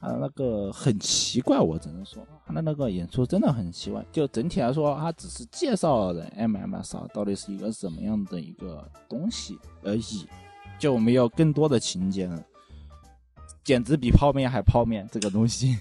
[0.00, 4.04] 他的那个很奇怪，我只能说他的那个演出真的很奇怪。
[4.12, 10.26] 就整体来说，他只是介绍了 MMS 到底是一个什么样的一个东西而已，
[10.78, 12.42] 就没有更多的情节了。
[13.64, 15.78] 简直比泡面还泡面这个东西。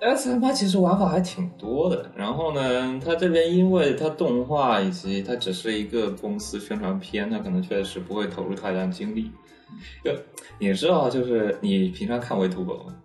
[0.00, 9.30] S M 八其实玩法还挺多的，然后呢，它这边因为它动画以及它只是一个公司宣传片，它可能确实不会投入太大精力。
[10.04, 10.12] 就
[10.58, 12.96] 你知道，就是你平常看 Vtuber 吗？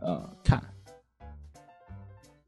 [0.00, 0.60] 呃，看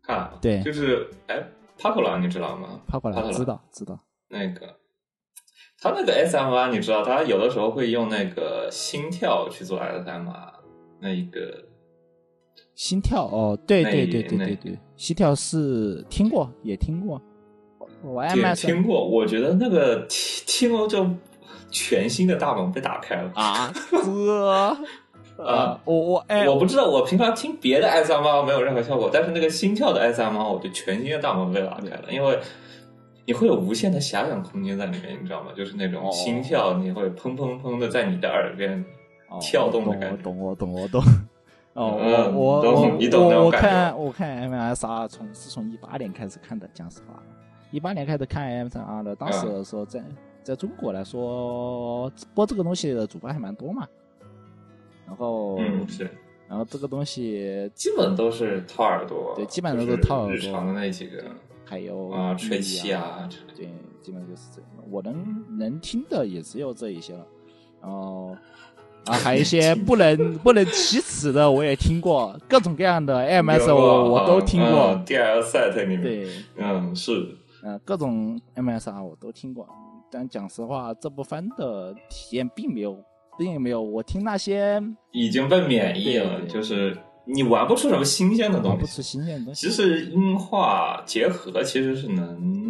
[0.03, 1.43] 看啊，对就是哎，
[1.79, 2.81] 帕克朗你知道吗？
[2.87, 3.99] 帕克朗知道知道。
[4.29, 4.67] 那个，
[5.81, 10.53] 他那个 SMR 你知道，他有的时候会用那个心跳去做 SMR，
[11.01, 11.65] 那一个
[12.77, 17.21] 心跳哦，对对对对对对，心跳是听过也听过，
[18.05, 21.09] 我也 MS 听过，我觉得那个听听了就
[21.71, 23.33] 全新的大门被打开了。
[23.35, 24.79] 啊，哥
[25.43, 32.39] 啊，我我哎，我不知道，我平常听别的 SMR 没有任何效果，但是那个心跳的 SMR，我就全新的大门被打开了，因为
[33.25, 35.51] 你会有无限的遐想空间在里面，你知道吗？
[35.57, 38.85] 就是那种哦心跳，你会砰砰砰的在你的耳边
[39.31, 40.23] 哦跳动的我感觉。
[40.23, 41.03] 懂我懂我懂。
[41.77, 47.23] 哦，嗯我我我看我看 MSR 从是从一八年开始看的，讲实话，
[47.71, 50.03] 一八年开始看 MSR 的，当时的时候在
[50.43, 53.87] 在中国来说播这个东西的主播还蛮多嘛，
[55.07, 56.11] 然后嗯，是，
[56.49, 61.25] 然后这个东西基本都是掏耳朵，对基本上都是掏耳朵日常的那几个
[61.65, 63.29] 还有啊，吹气啊。
[63.55, 63.69] 对，
[64.01, 64.71] 基本就是这样。
[64.89, 67.27] 我能能听的也只有这一些了，
[67.83, 68.35] 然后
[69.07, 74.93] 啊，还有一些不能不能启齿的我也听过，各种各样的 MS 有我我都听过。
[74.95, 79.69] 嗯 DL set 里面，对，嗯，是，嗯，各种 MSR 我都听过，
[80.11, 82.99] 但讲实话，这部番的体验并没有，
[83.39, 89.03] 并没有我听那些已经被免疫了，就是你玩不出什么新鲜的东西玩不出。
[89.03, 89.67] 新鲜的东西。
[89.69, 92.66] 其实音画结合其实是能，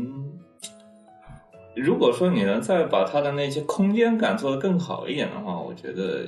[1.76, 6.26] 如果说你能再把它的那些空间感做得更好一点的话，我觉得，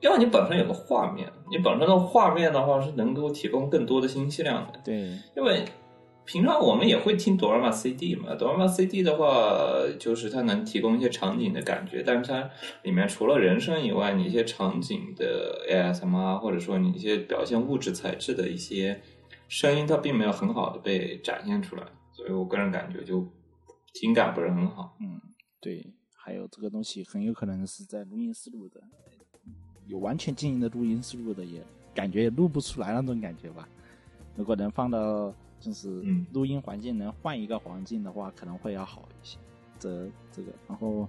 [0.00, 4.80] 要你本身有个画面，你本身的画面的话是能够提供更多的信息量的。
[4.84, 5.64] 对，因为
[6.24, 9.58] 平常我们也会听哆啦 A CD 嘛，哆啦 A CD 的话，
[9.98, 12.50] 就是它能提供一些场景的感觉，但是它
[12.82, 19.00] 里面除了人声以外，你一些场景的 ASMR，或者说你一些表现物质材质的一些
[19.48, 23.26] 声音，它并没有很好的被展现出来，所以我个人感觉就
[24.00, 24.96] 听感不是很好。
[25.00, 25.20] 嗯，
[25.60, 28.80] 对，还有这个东西很有可能是在录音室录的，
[29.86, 31.60] 有完全静音的录音室录的也
[31.92, 33.68] 感觉也录不出来那种感觉吧。
[34.36, 39.36] 如果能放到就是嗯录音环境能换一个环境的话，可能会要好一些。
[39.80, 41.08] 这这个，然后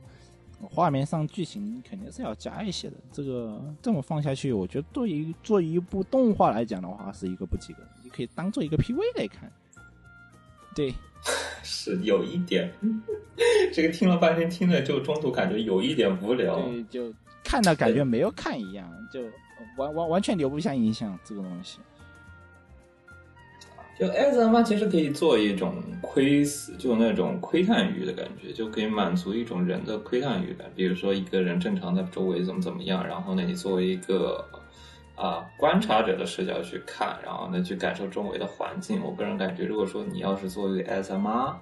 [0.59, 2.97] 画面上剧情肯定是要加一些的。
[3.11, 9.51] 这个这么放下去，我觉得对于做一部动画来讲的话，是一个不及格，你可以当做一个 PV 来看。
[10.75, 10.93] 对，
[11.69, 12.71] 是有一点，
[13.71, 16.59] 这个听了半天，听着就中途感觉有一点无聊。
[16.63, 19.21] 对，就看到感觉没有看一样，就
[19.77, 21.77] 完完完全留不下印象这个东西。
[23.99, 30.71] 就 ASMR 其实可以做一种窥视，就那种窥探欲的感觉，就可以满足一种人的窥探欲感。
[30.73, 34.43] 比如说一个人正常在周围怎么怎么样，然后呢，你作为一个
[35.19, 39.03] 啊、观察者的视角去看，然后呢去感受周围的环境。
[39.03, 41.53] 我个人感觉，如果说你要是做一个 ASMR，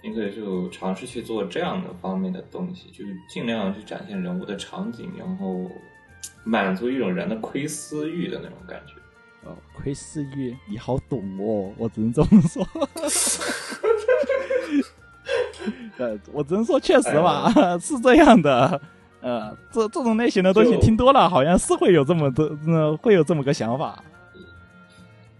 [0.00, 5.68] 你可以就尝试去做这样的方面的东西，就是尽量去展现人物的场景，然后
[6.44, 8.94] 满足一种人的窥私欲的那种感觉。
[9.48, 12.64] 哦，窥私欲，你好懂哦，我只能这么说。
[15.98, 18.80] 呃，我只能说确实吧，是这样的。
[19.22, 24.02] 呃，这这种类型的东西听多了，好像是会有这么多，呃，会有这么个想法。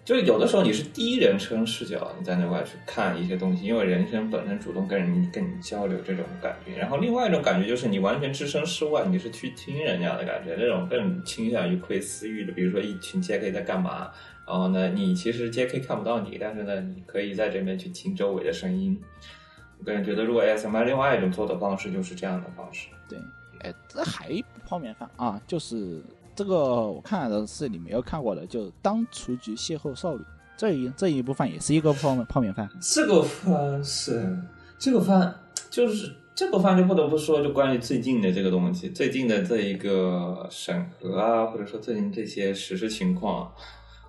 [0.04, 6.76] 就是有的时候你是第一人称视角，你在那块去看一些东西，因为人生本身主动跟人跟你交流这种感觉。
[6.76, 12.52] 然后另外一种感觉就是你完全置身事外，你是去听人家的感觉，那种更倾向于窥私欲的。
[12.52, 14.10] 比如说一群 JK 在干嘛，
[14.44, 19.00] 然后呢，你其实 JK 看不到你，但是呢，你可以在这边去听周围的声音。
[19.78, 22.88] 我个人觉得，如果 ASMR 另外一种做的方式就是这样的方式。
[23.08, 23.18] 对，
[23.62, 26.02] 哎，这还泡面番啊，就是
[26.34, 30.18] 这个我看的是你没有看过的，就《当雏菊邂逅少女》
[30.56, 32.68] 这一这一部分也是一个泡面泡面番。
[32.80, 34.38] 这个番是
[34.78, 35.32] 这个番，
[35.70, 43.52] 就是这个番就不得不说，就关于最近的这个东西，最近的这一个审核啊，或者说最近这些实施情况，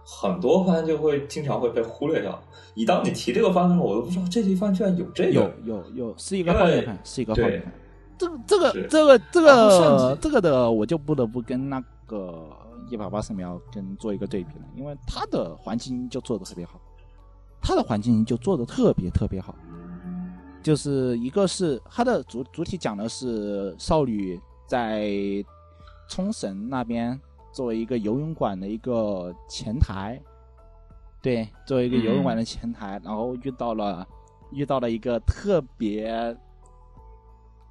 [0.06, 2.42] 很多番就会经常会被忽略掉。
[2.76, 5.54] 一当你提这个番的时候，我都不知道这一番居然有这有个。
[5.64, 7.72] 有有，是一个泡面番，是一个泡面番。
[8.18, 12.50] 这个这个这个这个这个的，我就不得不跟那个
[12.90, 16.80] 一百八十秒跟做一个对比了，因为它的环境就做的特别好，
[17.62, 19.56] 它的环境就做的特别特别好。
[20.62, 25.12] 就是一个是它的主主体讲的是少女在
[26.08, 27.20] 冲绳那边
[27.52, 30.18] 作为一个游泳馆的一个前台，
[31.22, 34.08] 对，作为一个游泳馆的前台，然后遇到了
[34.52, 36.36] 遇到了一个特别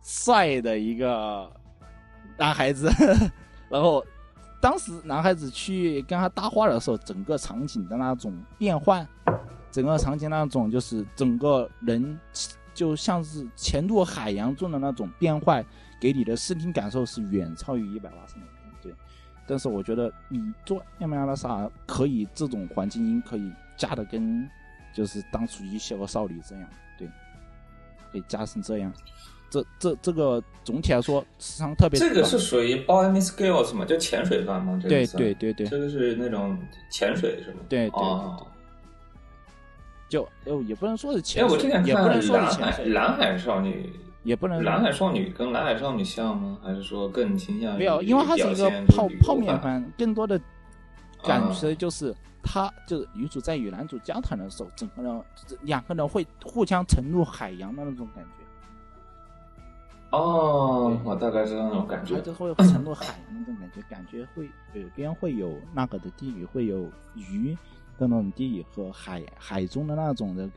[0.03, 1.51] 帅的一个
[2.37, 2.91] 男孩子，
[3.71, 4.05] 然后
[4.61, 9.07] 当时男孩子去跟他搭话的时候，整个场景的那种变换，
[9.71, 12.19] 整个场景那种就是整个人
[12.75, 15.65] 就像是潜入海洋中的那种变换，
[16.01, 18.47] 给你的视听感受是远超于一百八十秒。
[18.81, 18.93] 对，
[19.47, 24.49] 但是我觉得你做亚美亚拉萨可以这种环境音可以加的跟
[24.93, 27.09] 就是当初一些个少女这样，对，
[28.11, 28.93] 可以加成这样。
[29.53, 34.81] 这这这个总体来说时长特别这个是属于 Boy m i Skills 嘛，就潜水番吗？
[34.83, 36.57] 这个对对对对这个是那种
[36.91, 37.59] 潜水是吗？
[37.69, 38.47] 对对对哦，
[40.09, 46.57] 就呃也不能说是因潜水，也不能说是潜水，蓝海少女，也不能蓝海少女跟蓝海少女像吗？
[46.65, 50.41] 还是说更倾向于没有，因为它是一个泡泡面番番，更多的
[51.23, 55.23] 感啊觉就是他就是女主在与男主交谈的时候，整个人
[55.61, 58.42] 两个人会互相沉入海洋的那种感觉，
[60.13, 62.21] 哦，我大概知道那种感觉它。
[62.21, 67.57] 就会沉入海洋那种感觉，感觉会耳边会有那个的低语，会有鱼
[67.99, 70.49] 的那种低语和海海中的那种的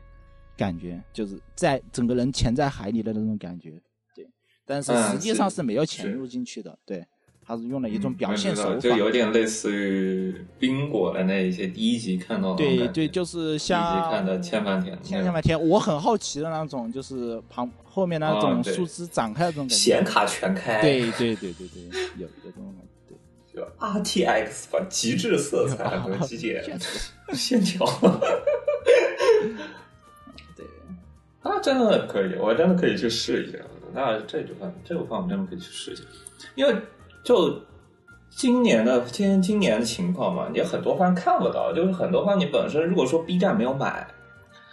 [0.56, 3.80] 感觉，就是在整个人潜在海里的那种感觉，
[4.14, 4.28] 对。
[4.64, 7.06] 但是嗯实际上是是没有潜入进去的，对，
[7.46, 19.74] 它是用了一种嗯表现手法，就有点类似于冰果的那一些第一集看到的对对，就是像第一集看的千帆天，千千万天，我很好奇的那种，就是旁后面那种树枝展开的那种感觉。
[19.76, 21.82] 显卡全开，对对对对对，
[22.16, 22.88] 有有这种感觉。
[23.08, 23.16] 对，
[23.54, 26.62] 就 RTX 吧极致色彩和极简
[27.32, 27.86] 线条，
[30.56, 30.66] 对，
[31.44, 33.58] 那，真的可以，我真的可以去试一下。
[33.94, 36.02] 那这部番，这部番我真的可以去试一下，
[36.54, 36.74] 因为
[37.26, 37.52] 就
[38.30, 44.06] 今年的今今年的情况嘛，你很多番看不到，就是很多番你本身如果说 B 站没有买，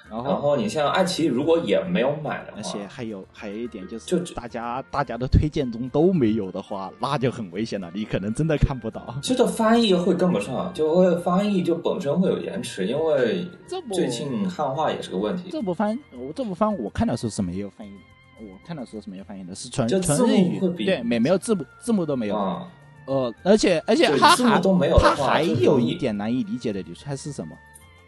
[0.07, 9.15] 然后然后你像爱奇艺如果也没有买的话，而且还有还有一点就是，就大家大家的推荐中都没有的话，那就很危险了，你可能真的看不到。
[9.23, 13.47] 这个翻译会跟不上，就会翻译就本身会有延迟，因为
[13.91, 15.49] 最近汉化也是个问题。
[15.49, 17.97] 这部番，我这部番我看的时候是没有翻译的，
[18.43, 22.35] 我看的时候是没有翻译的，是纯就纯日语对，没没有字幕字幕都没有。
[22.35, 22.67] 啊，
[23.05, 27.55] 呃，而且而且对它还字幕都没有它还有一点难以理解的，你猜是什么？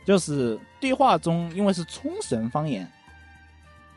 [0.05, 2.87] 就是对话中，因为是冲绳方言，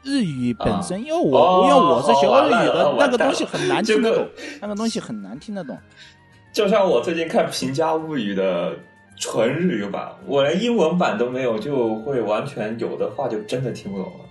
[0.03, 4.27] 日语本身，因为我、哦因为我是学过日语的，那个东西很难听得懂，
[4.61, 5.77] 那个东西很难听得懂。
[6.51, 8.75] 就像我最近看《平家物语》的
[9.17, 14.25] 纯日语版，我连英文版都没有，就会完全有的话就真的听不懂了。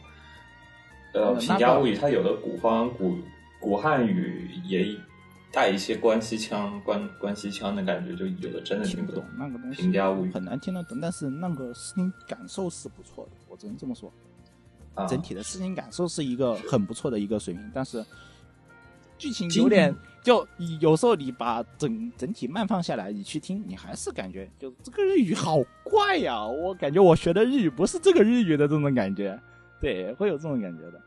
[1.18, 3.18] 呃，嗯《平家物语》它有的古方古
[3.60, 4.96] 古汉语也
[5.52, 9.24] 带一些关西腔、关关西腔的感觉，就有的真的听不懂。
[9.38, 14.12] 那个东西平家物语很难听得懂，但是那个视听感受是不错的，我只能这么说。
[14.94, 18.04] 啊，整体的视听感受是一个很不错的一个水平，但是
[19.18, 20.46] 剧情有点就
[20.80, 26.46] 有时候你把整整体慢放下来，你去听，你还是感觉就这个日语好怪呀！
[26.46, 29.40] 我感觉我学的日语不是这个日语的这种感觉，
[29.80, 31.02] 对，会有这种感觉的。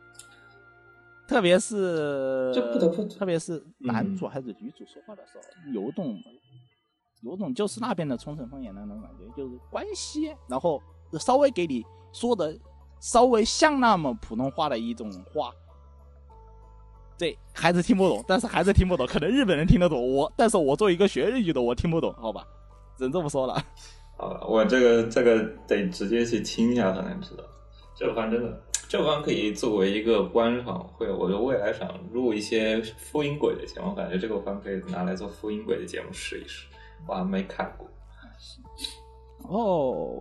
[1.30, 6.20] 特别是就不得不特别是男嗯主还是女主说话的时候，有种
[7.22, 10.82] 有种就是那边的冲绳方言的那种感觉，就是关系，然后
[11.20, 12.52] 稍微给你说的
[12.98, 15.52] 稍微像那么普通话的一种话。
[17.16, 22.44] 对，孩子听不懂，但是孩子听不懂，可能日本人听得懂我，但是我作为一个学日语的，我听不懂，好吧，
[22.98, 23.64] 只能这么说了。
[24.16, 27.44] 好了，我这个这个得直接去听一下才能知道。
[27.94, 31.08] 这番真的，这番可以作为一个观赏会。
[31.08, 36.66] 我觉得未来想录一些复音轨的节目，我感觉这个番可以拿来做复音轨的节目试一试。
[37.06, 37.88] 我还没看过。
[39.48, 40.20] 哦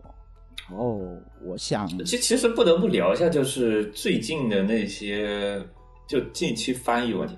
[0.72, 5.60] 哦，我想其其实不得不聊一下，就是最近的那些，
[6.08, 7.36] 就近期翻译问题。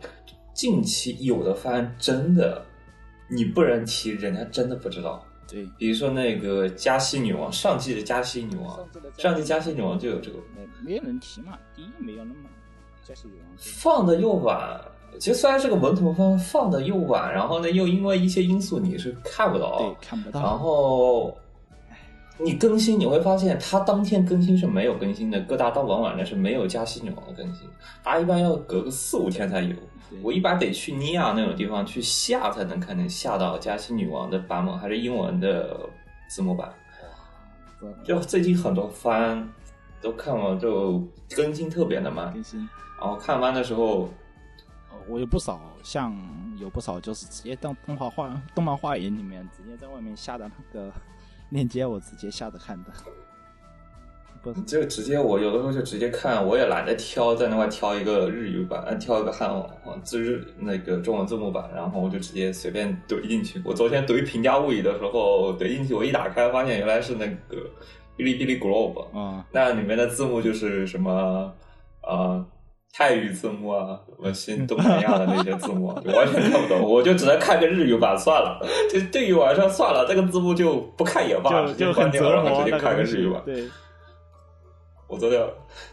[0.54, 2.62] 近期有的翻真的，
[3.30, 5.26] 你不能提，人家真的不知道。
[5.52, 8.80] 对，比如说那个加西女王，上季的加西女王，
[9.18, 12.50] 上季加西女王就有这个没没人提嘛，第一没有那么
[13.04, 14.80] 加西女王放的又晚。
[15.20, 20.40] 其实虽然是个文图番，放的又晚，然后呢又因为一些因素你是看不到，对，看不到。
[20.40, 21.38] 然后
[22.38, 27.68] 你更新你会发现，它当天更新是没有更新的，各大盗版网站是没有加西女王的更新，
[28.02, 29.76] 它一般要隔个四五天才有。
[30.22, 35.90] 我一般得去尼亚那种地方去下才能看见下到加西女王的版本，还是英文的
[36.30, 36.72] 字幕版。
[38.04, 39.48] 就最近很多番
[40.02, 41.02] 都看了，就
[41.36, 42.32] 更新特别的慢。
[42.32, 42.60] 更新，
[43.00, 44.10] 然后看完的时候，
[45.08, 46.16] 我有不少，像
[46.60, 50.92] 有不少就是直接到动画画动漫画影里面直接在外面下的那个
[51.50, 52.92] 链接，我直接下着看的。
[54.44, 59.50] 不，就直接我有的时候就直接看，我也懒得挑，在那块挑一个日语版，挑一个汉
[60.04, 63.62] 字日那个中文字幕版，然后我就直接随便怼进去。
[63.64, 67.58] 我昨天怼《平价物语》的时候怼进去，我一打开发现原来是那个
[68.18, 71.54] 哔哩哔哩 Globe，嗯，那里面的字幕就是什么
[72.02, 72.44] 呃
[72.94, 78.60] 泰语字幕啊，什么新东南亚的那些字幕，就完全看不懂，我就只能看个日语版算了。
[78.92, 83.42] 就对于晚上算了，这个字幕就不看也罢，就就很关掉，折磨然后直接看个日语版。
[83.46, 83.70] 对，
[85.12, 85.46] 我昨天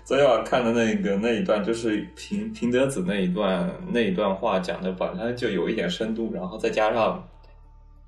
[0.05, 7.29] 昨天晚上看的那个那一段，就是平平德子那一段那一段话讲的本身就有一点深度，然后再加上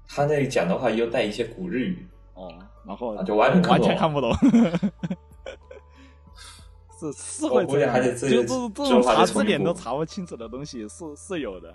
[0.09, 2.49] 他那讲的话又带一些古日语，哦，
[2.87, 3.77] 然后啊就完全看
[4.13, 4.81] 不懂完全看不懂。
[7.01, 11.75] 是是会这样的，还得自己就这种这种查字典都查不清楚的东西是是有的，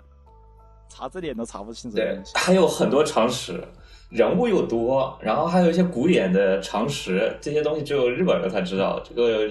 [0.88, 2.32] 查字典都查不清楚的对东，西。
[2.36, 3.62] 还有很多常识，
[4.08, 9.02] 人物又多，然后还有一些古典的常识，这些东西只有日本人才知道。
[9.02, 9.48] 这个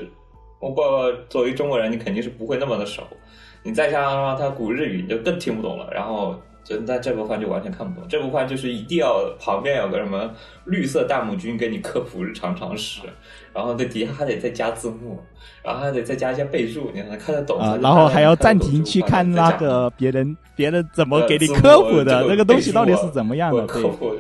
[0.60, 3.04] 包括作为中国人，你肯定是不会那么的熟。
[3.64, 5.90] 你再加上他古日语，你就更听不懂了。
[5.92, 8.08] 然后就在这部番就完全看不懂。
[8.08, 10.32] 这部番就是一定要旁边有个什么
[10.66, 13.02] 绿色弹幕君给你科普日常常识，
[13.54, 15.20] 然后在底下还得再加字幕，
[15.64, 17.60] 然后还得再加一些备注，你才能看得懂。
[17.60, 24.16] 啊，然后还要暂停去看那个别人别人怎么呃给你科普的这个那个东西到底是怎么样的，科普。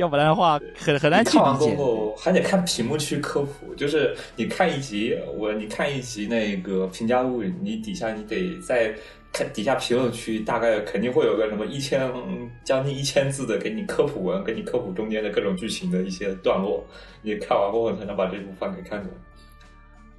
[0.00, 1.78] 要不然的话很很难去看完过理解。
[1.78, 8.94] 后还得看屏幕去科普，就是你看一集，我你看一集那个评价物语，你底下你得在
[9.30, 12.10] 看底下评论区，大概肯定会有个什么一千
[12.64, 16.82] 将近一千字的给你科普文，给你科普中间的各种剧情的一些段落，
[17.20, 19.12] 你看完过后才能把这部番给看懂。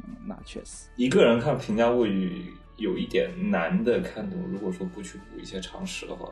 [0.03, 6.29] 嗯那确实，一个人看评价物语有一点难的看懂，如果说不去补一些常识的话。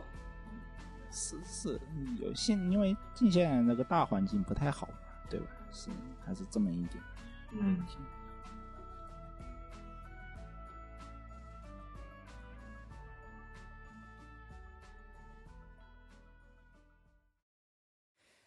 [1.10, 1.80] 是是
[2.20, 4.94] 有现因为近现在那个大环境不太好嘛，
[5.30, 5.46] 对吧？
[5.72, 5.90] 是
[6.24, 7.02] 还是这么一点。
[7.52, 7.80] 嗯，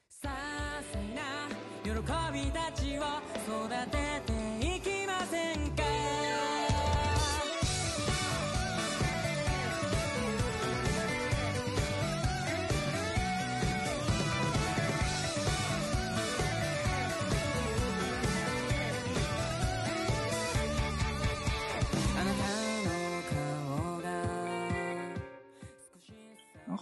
[0.09, 1.21] 些細な
[1.83, 1.89] 喜
[2.33, 3.01] びたちを
[3.45, 4.30] 育てて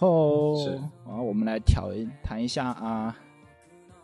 [0.01, 0.71] 后是
[1.05, 3.15] 啊，我们来挑一谈一下啊，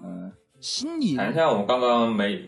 [0.04, 2.40] 嗯、心理谈一下我们刚刚没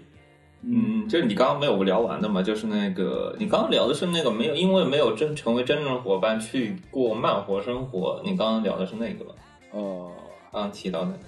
[0.61, 9.33] 嗯，就你刚刚没有聊完的嘛，就是那个你刚刚聊的是那个没有，因为没有真成为真正的伙伴去过慢活生活，你刚刚聊的是那个吧？
[9.71, 10.11] 呃
[10.51, 11.19] 刚刚提到那个，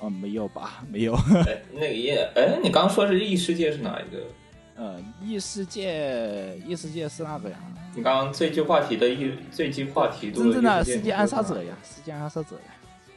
[0.00, 0.84] 呃没有吧？
[0.90, 1.14] 没有。
[1.46, 4.18] 哎，那个也，哎，你刚刚说是异世界是哪一个？
[4.74, 7.58] 呃，异世界，异世界是那个呀，
[7.94, 12.62] 你刚刚最具话题的异最具话题度真正的世界暗杀者呀，世界暗杀者呀。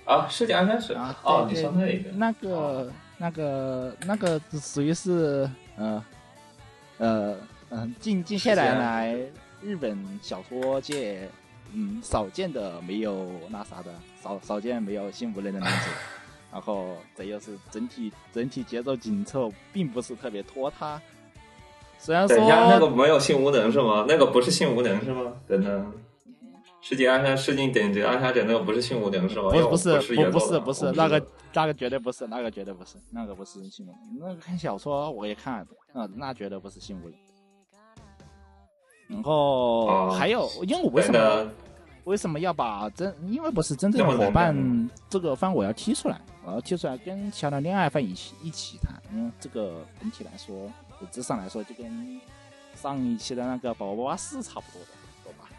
[0.05, 6.03] 啊，世界暗杀者啊，哦，你说那个，那个、那个、那个属于是呃
[6.97, 7.37] 呃
[7.69, 9.17] 嗯，近近些年来
[9.61, 11.27] 日本小说界
[11.73, 13.91] 嗯少见的没有那啥的，
[14.21, 15.89] 少少见没有幸福类的男主。
[16.53, 21.01] 然后这又是整体整体节奏紧凑，并不是特别拖沓。
[22.05, 24.05] 虽然说等一下，那个没有性无能是吗？
[24.07, 25.33] 那个不是性无能是吗？
[25.47, 25.93] 等等，
[26.81, 29.49] 世界暗杀世界顶级暗杀者那个不是性无能是吗？
[29.49, 31.19] 不是不不不是不是那个
[31.51, 35.65] 那个绝对不是那个绝对不是那个不是性无能，那个看小说我也看了，
[35.99, 37.17] 啊，那绝对不是性无能。
[39.07, 41.51] 然后哦还有，因为我为什么
[42.03, 43.11] 为什么要把真？
[43.31, 44.55] 因为不是真正的伙伴
[45.09, 48.93] 这个番我要踢出来，我要踢出来跟其他的恋爱番一起一起谈。
[49.11, 50.55] 因为这个整体来说，
[50.99, 52.19] 本质上来说就跟
[52.75, 54.87] 上一期的那个宝宝巴士差不多的，
[55.23, 55.49] 懂吧？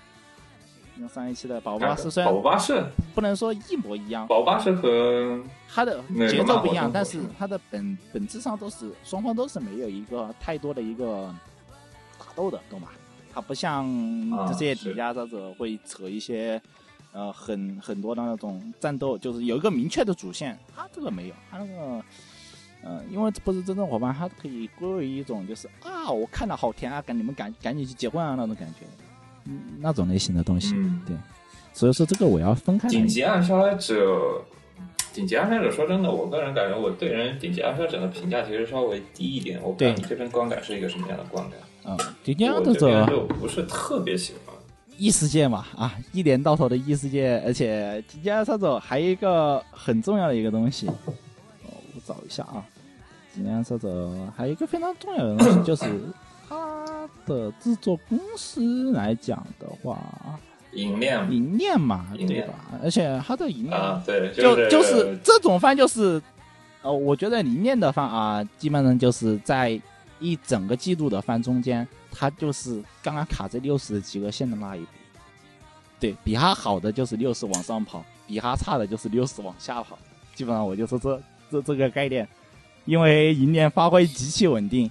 [0.97, 2.83] 因为上一期的宝宝巴士虽然宝宝巴士，
[3.15, 11.35] 不能说一模一样，宝宝巴士和它的节奏不一样，但是它的本本质上都是双方都是没有一个太多的一个
[12.19, 12.93] 打斗的，懂吧？
[13.33, 13.85] 它不像
[14.31, 16.61] 啊这些是底下者会扯一些
[17.13, 22.03] 呃很很多的那种战斗，就是有一个明确的主线，它这个没有，它那个。
[22.87, 28.87] 呃，因为这不是真正伙伴，他可以归为一种就是啊，我看到好甜啊，赶你们赶赶紧去结婚啊那种感觉，
[29.47, 31.17] 嗯，那种类型的东西，嗯对，
[31.73, 34.41] 所以说这个我要分开来顶级暗杀者。
[35.13, 39.59] 顶级暗杀者，说真的，我个人感觉我对人顶级暗杀者的评价其实稍微低一点。
[39.63, 41.59] 我不知道你这边观感是一个什么样的观感？
[41.87, 44.55] 嗯，顶级暗杀者这边就不是特别喜欢。
[44.99, 50.95] 异世界嘛，啊，一年到头的异世界，而且《极限杀手》还有一个很重要的一个东西，哦，
[51.65, 52.63] 我找一下啊，
[53.37, 53.89] 《极限杀手》
[54.35, 55.85] 还有一个非常重要的东西， 就是
[56.49, 60.01] 它的制作公司来讲的话，
[60.73, 62.55] 银链银链嘛，对吧？
[62.83, 66.21] 而且它的银链啊，对，就是就是这种饭就是，
[66.83, 69.81] 呃，我觉得银链的饭啊，基本上就是在
[70.19, 74.87] 一整个季度的饭中间，它就是刚刚卡在六十的及格线的那一步。
[75.99, 79.99] 对比它好的就是六十往上跑，比它差的就是六十往下跑。
[80.35, 81.21] 基本上我就是这
[81.51, 82.29] 这这个概念，
[82.87, 84.91] 因为银链发挥极其稳定，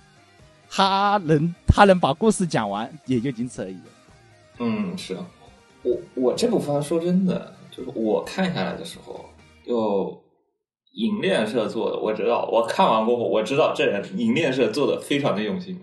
[0.70, 3.78] 他能他能把故事讲完，也就仅此而已。
[4.60, 5.18] 嗯，是
[5.82, 9.26] 我我这部番说真的，就是我看下来的时候，
[9.66, 10.22] 就
[10.94, 15.80] 银链社做的，我知道，我看完过后，我知道这人银链社做的非常的用心，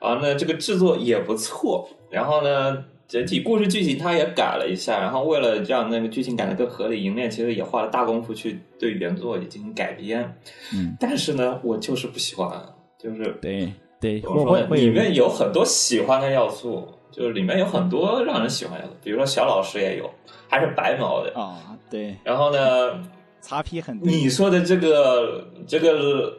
[0.00, 10.36] 啊，那这个制作也不错，然后呢，整体故事剧情他也改了一下，然后为了让那个剧情改得更合理，银链其实也花了大功夫去对原作也进行改编，
[10.74, 12.50] 嗯，但是呢，我就是不喜欢，
[12.98, 14.66] 就是对对，怎么说呢？
[14.66, 20.10] 会会会里面有很多喜欢的要素，就是里面有很多让人喜欢的要素，比如说小老师也有，
[20.48, 21.32] 还是白毛的。
[21.38, 23.00] 啊，对，然后呢，
[23.40, 26.36] 擦皮很你说的这个这个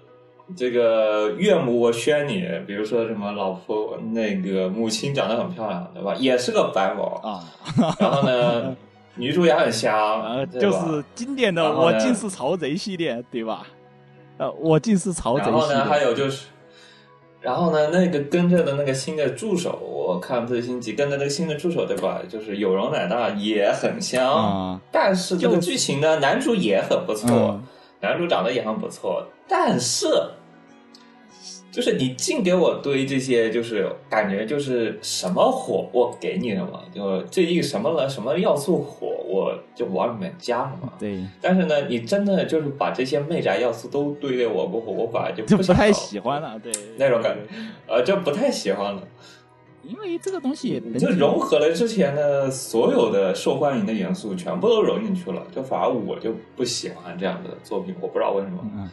[0.55, 6.15] 这个岳母我宣你，比如说什么老婆那个母亲长得很漂亮，对吧？
[6.15, 7.03] 也是个白毛。
[7.27, 7.43] 啊。
[7.99, 8.73] 然后呢，
[9.15, 13.67] 女主也很香，就是经典的“我然后呢尽是曹贼”系列，对吧？
[14.37, 16.01] 呃，我竟是曹贼系然后呢，还。
[16.01, 16.45] 有就是，
[17.41, 22.21] 然后呢，那个跟着的那个新的助手，我看最新集跟着那个新的助手，对吧？
[22.29, 27.63] 就是有容乃大也很香，啊，但是这个剧情呢，男主也很不错，嗯
[27.99, 30.07] 男主长得也很不错，但是。
[31.77, 40.91] 就是你净给我堆这些，就是感觉就是什么火我给你了嘛，就这一什么了什么要素火，我就往里面加什么。
[40.97, 47.41] 对，但是呢，你真的就是把这些媚宅要素都堆给我过后，我反而就就不太喜欢了，对那种感觉，
[47.85, 49.03] 呃，就不太喜欢了。
[49.83, 58.89] 因为这个东西就融合了之前的所有的受欢迎的元素，全部都融进去了，就反而我就不喜欢这样的作品，我不知道为什么。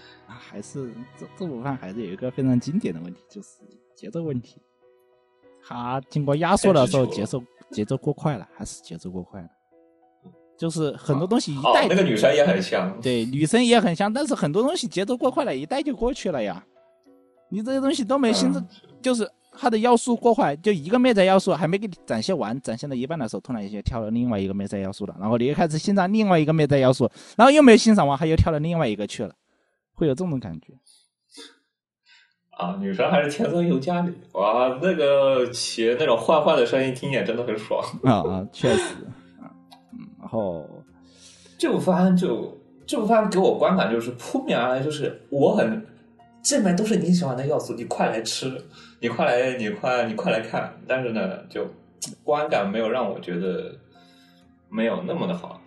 [0.51, 3.49] 还是这这部番还是有一个非常经典的问题，就是
[3.95, 4.61] 节奏问题。
[5.67, 9.49] 它经过压缩的时候，节奏节奏过快了，还是节奏过快了？
[10.57, 16.65] 就是很多东西一哦带，那个女生也很香，对，女生也很像，但是很多东西节奏过快了，一带就过去了呀。
[17.49, 18.67] 你这些东西都没心思，嗯
[19.03, 29.35] 就是它的要素过快，就一个妹仔要素还没给你展现完，展现到一半的时候，突然一下跳了另外一个妹仔要素了，然后你又开始欣赏另外一个妹仔要素，然后又没有欣赏完，他又跳了另外一个去了，
[29.95, 30.75] 会有这种感觉。
[32.51, 37.83] 啊，女生还是天生尤加里，哇，那个起那种坏坏的声音听起来真的很爽。
[38.05, 38.95] 啊啊，确实
[39.43, 39.51] 啊，
[39.93, 40.65] 嗯，然后
[41.59, 45.85] 这部番就这部番给我观感就是扑面而来，就是我很
[46.43, 48.65] 这边都是你喜欢的要素，你快来吃，
[49.01, 50.73] 你快来，你快你快来看。
[50.87, 51.67] 但是呢，就
[52.23, 53.75] 观感没有让我觉得
[54.69, 55.61] 没有那么的好。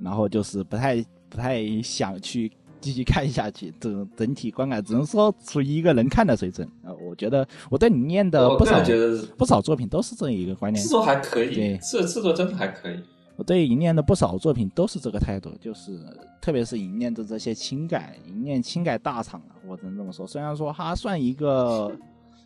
[0.00, 0.96] 然后就是不太
[1.28, 2.50] 不太想去
[2.84, 13.00] 继续看下去，这种整体观感只能说处于一个能看的水准啊、我觉得我对你念的不少觉得不少作品都是这样一个观念制，作还可以对，制制作真的还可以。
[13.36, 15.98] 我对银念的不少作品都是这个态度，就是
[16.42, 20.26] 特别是银念的这些情感，银念情感大厂啊，我只能这么说。
[20.26, 21.90] 虽然说它算一个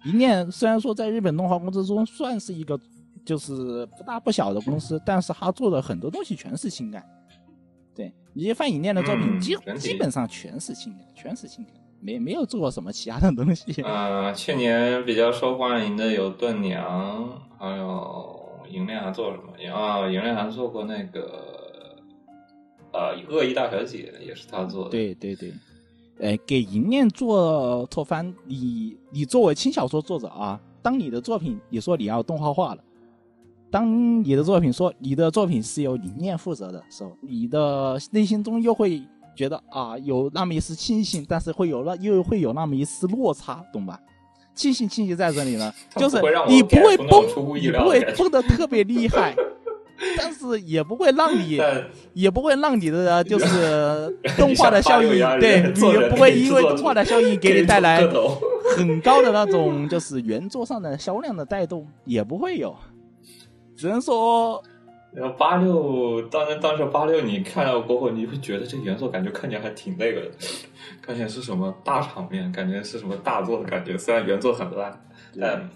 [0.05, 2.79] 银念，虽然说在日本动画公司中算是一个
[3.25, 7.05] 就是不大不小的公司，但是他做的很多东西全是轻改。
[8.39, 13.83] 对，你去翻银念的作品，嗯基基本上全是轻改，全是轻改，没没有做过什么其他的东西。
[13.83, 17.29] 呃，去年比较受欢迎的有盾娘，
[17.59, 19.53] 还有银链还做什么？
[19.75, 21.97] 啊，银链还做过那个
[22.93, 25.53] 呃《恶意大小姐》，也是他做的。，对对对，
[26.21, 32.83] 呃，给银念做拓翻，你你作为轻小说作者啊，当你的作品你说你要动画化了，
[33.71, 39.03] 当你的作品说你的作品是由理念负责的时候，你的内心中又会
[39.37, 44.01] 觉得啊，有那么一丝庆幸，但是会有那又会有那么一丝落差，懂吧？
[44.55, 47.25] 庆幸庆幸在这里呢， 就是你不会崩
[47.61, 49.37] 你不会崩的特别厉害，
[50.17, 51.61] 但是也不会让你
[52.15, 58.01] 也不会让你的就是动画的效应你想发，对，你也不会因为动画的效益给你带来。
[58.77, 62.77] 很高的那种就是原作上的销量的带动，也不会有，
[63.79, 64.63] 只能说
[65.13, 70.31] 然后八六，当然当时八六你看到过后，你会觉得这原作感觉看起来还挺那个的，
[71.01, 73.97] 看起来是什么大场面，感觉是什么大作的感觉。
[73.97, 75.01] 虽然原作很烂，
[75.41, 75.71] 但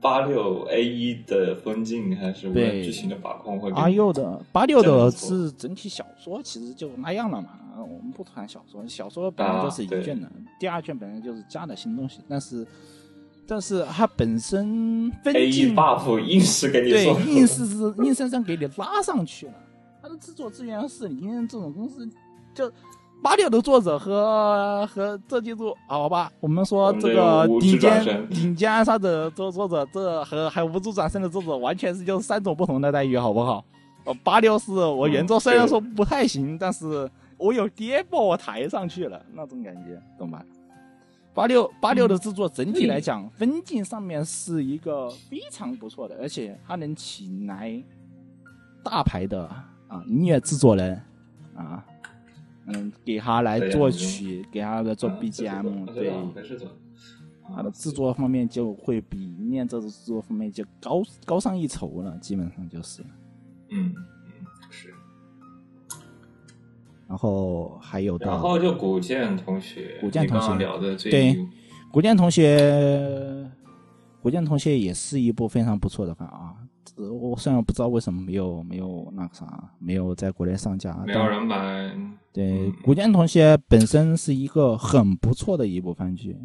[0.00, 7.50] 八六 A 一的分镜还是对剧情的把控会比阿佑的八六的是整体小说其实就那样了嘛。
[7.78, 12.66] 我们不谈小说，小说本来就是一卷的，第二卷本来就是加了新东西，但是
[13.50, 19.52] 但是它本身分镜 buff 硬是给你对，硬是是硬生生给你拉上去了。
[20.00, 22.08] 它的制作资源是你这种公司，
[22.54, 22.70] 就
[23.20, 33.64] 八六的作者和和这记住好吧，我们说这个顶尖顶尖杀的作作者，这和还有无助转身的作者，完全是就是三种不同的待遇，好不好？
[34.04, 40.40] 呃，八六是我原作嗯虽然说不太行，但是我有爹把我抬上去了，那种感觉，懂吧？
[41.32, 47.82] 八六八六的制作整体来讲，分镜上面是一个非常不错的，而且它能请来
[48.82, 49.46] 大牌的
[49.88, 51.00] 啊音乐制作人
[51.54, 51.84] 啊，
[52.66, 56.68] 嗯，给他来作曲，给他来做 BGM，对，没事做。
[57.54, 63.02] 它的制作方面就会比念这个制作方面就高高上一筹了，基本上就是。
[63.70, 63.94] 嗯。
[67.10, 71.36] 然后还有然后就古剑同学，古剑同学聊的最对
[71.90, 73.50] 古剑同学，
[74.22, 76.54] 古剑同学也是一部非常不错的番啊。
[76.96, 81.92] 呃我虽然不知道为什么没有没有那个啥，没有在国内上架，但没有人买，
[82.32, 86.36] 对嗯古剑同学本身是一个很不错的一部番剧，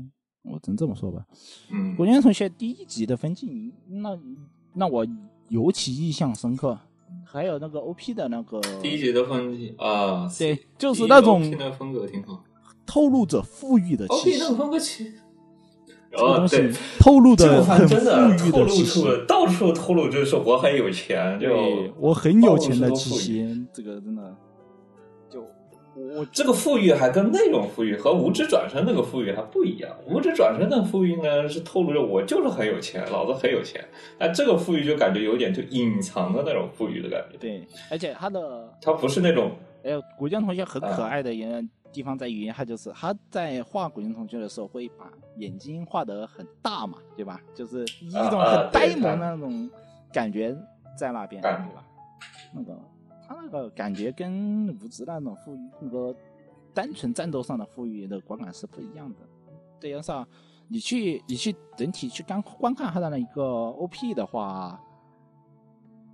[0.41, 1.23] 我只能这么说吧。
[1.69, 4.17] 嗯古剑同学第一集的分镜，那
[4.73, 5.05] 那我
[5.49, 6.75] 尤其印象深刻。
[7.25, 12.43] 还有那个 OP 的那个，第一集的风景啊，对，就是那种 OP 那风格挺好。
[12.85, 14.49] 透露着富裕的气 OP 息那。
[14.49, 15.03] 个风格其
[16.11, 24.44] 这个东西哦对，透露这个着很富番真的裕透露的气息到处透露就是我很有钱，就对我很有钱的气息，这个真的就
[25.95, 29.89] 我这个富裕还跟那种富裕和无知转身那个富裕还不一样。
[30.05, 33.83] 无知转身的富裕呢，是透露着我就是很有钱，老子很有钱。
[34.17, 39.51] 但这个富裕就感觉有点就隐藏的那种富裕的感觉，对，而且他的他不是那种
[39.83, 47.39] 哎，古剑同学很可啊爱的一个地方在于，他就是他在画古剑同学的时候会把眼睛画得很大嘛，对吧？
[47.53, 49.69] 就是一种很呆萌的那种
[50.11, 50.53] 感觉
[50.97, 51.83] 在那边，对感吧？
[52.53, 52.77] 那个
[53.27, 56.15] 他那个感觉跟无知那种富裕，那个
[56.73, 59.15] 单纯战斗上的富裕的观感是不一样的。
[59.79, 60.27] 再加上
[60.67, 64.79] 你去你去整体去观观看他的那一个 OP 的话，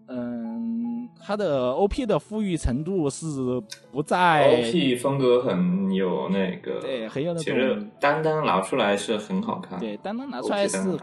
[0.07, 3.27] 嗯，他的 OP 的富裕程度是
[3.91, 10.97] 不在 OP 风格很有那个，哎对很有那其实种单单拿出来是很好看，对，单单拿出来是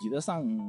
[0.00, 0.64] 比得上，就呃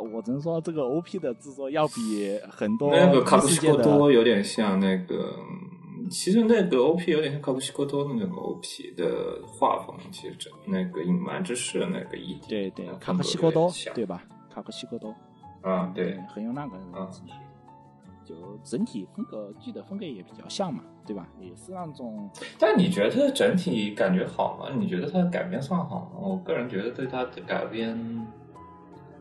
[0.00, 14.24] 我只能说这个 OP 的制作要比很多那个卡布西科多有点像那个，嗯其实那个 OP 有点像卡布西科多的那个 OP 的画风，其实整那个隐瞒之事的那个一点，对对，卡风格克西科多对吧？
[14.54, 15.14] 卡布西科多
[15.60, 17.10] 啊，对，很有那个啊
[18.24, 21.26] 就整体风格剧的风格也比较像嘛，对吧？
[21.40, 22.28] 也是那种
[22.58, 24.74] 但你觉得整体感觉好吗？
[24.78, 26.18] 你觉得它的改编算好吗？
[26.20, 27.94] 我个人觉得对它的改编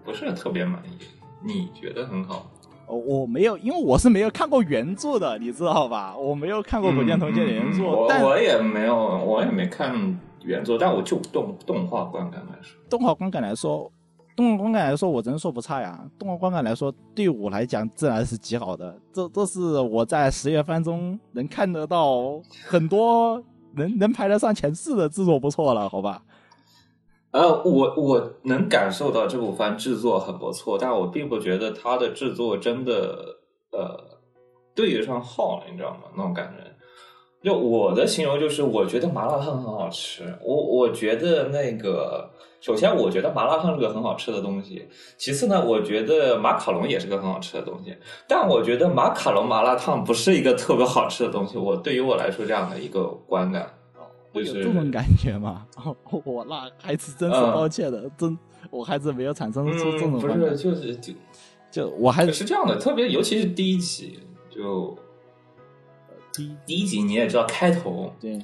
[0.08, 1.04] 不是特别满意。
[1.44, 2.50] 你觉得很好？
[2.86, 6.16] 哦，我没有，因为我是没有看过原著的，你知道吧？
[6.18, 13.92] 我没有看过古剑同学的原著，但我也没有，我也没看原作，但我就动动画观感来说，动画观感来说，
[14.38, 16.02] 动画观感来说，我只能说不差呀。
[16.18, 18.98] 动画观感来说，对我来讲自然是极好的。
[19.12, 23.44] 这这是我在十月番中能看得到很多
[23.76, 26.24] 能能排得上前四的制作不错了，好吧？
[27.38, 33.38] 呃，我我能感受到这部番制作很不错，但我并不觉得它的制作真的
[33.72, 33.96] 呃
[34.74, 36.10] 对得上号了，你知道吗？
[36.16, 36.64] 那种感觉。
[37.44, 40.24] 就我的形容就是，我觉得麻辣烫很好吃。
[40.44, 42.28] 我我觉得那个，
[42.60, 47.96] 首先我觉得麻辣烫是个很好吃的东西，其次呢，我觉得马卡龙也是个很好吃的东西。
[48.28, 51.56] 但我觉得马卡龙麻辣烫不是一个特别好吃的东西。
[51.60, 53.72] 我对于我来说这样的一个观感，
[54.38, 55.66] 会有这种感觉吗？
[55.84, 58.38] 哦，我那还是真是嗯抱歉的，真
[58.70, 60.58] 我还是没有产生出这嗯，不种观感。
[60.58, 61.14] 是，就是就
[61.72, 64.20] 就我还是这样的，特别尤其是第一集，
[64.50, 64.98] 就
[66.34, 68.40] 第一第一集你也知道开头对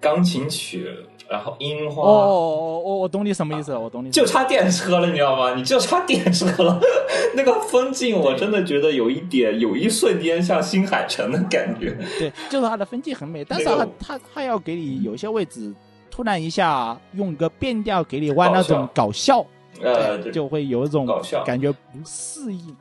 [0.00, 0.90] 钢琴曲，
[1.28, 5.54] 然后樱花，哦哦哦哦，我懂你什么意思了，我懂你就差电车了，你知道吗？
[5.54, 6.80] 你就差电车了，
[7.34, 11.96] 那个风景我真的觉得有一点，有一瞬间像新海诚的感觉。
[12.18, 15.74] 对， 就是它的风景很美，但是它它它要给你有些位置
[16.10, 19.44] 突然一下用一个变调给你玩那种搞笑，
[19.82, 22.76] 呃，就会有一种搞笑感觉不适应。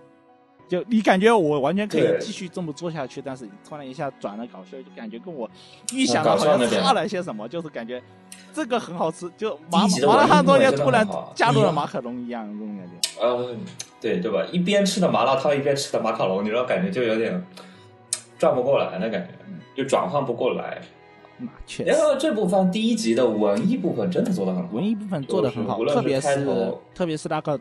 [0.67, 5.47] 就你感觉我完全可以继续这么做下去，但是你突然一下转了搞笑，就感觉跟我
[5.93, 8.01] 预想的好像差了些什么，就是感觉
[8.55, 13.21] 这个很好吃，就麻麻辣烫中间突然加入了马卡龙一样这种感觉。
[13.21, 13.55] 呃，
[13.99, 14.45] 对对吧？
[14.49, 17.45] 一边吃的麻辣烫，一边吃的马卡龙，你知道感觉就有点
[18.39, 20.81] 转不过来的感觉，就转换不过来。
[21.37, 26.45] 那确实然，后这部分第一集的文艺部分真的做的很好，文艺部分做的很好，特别是
[26.93, 27.59] 特别是那个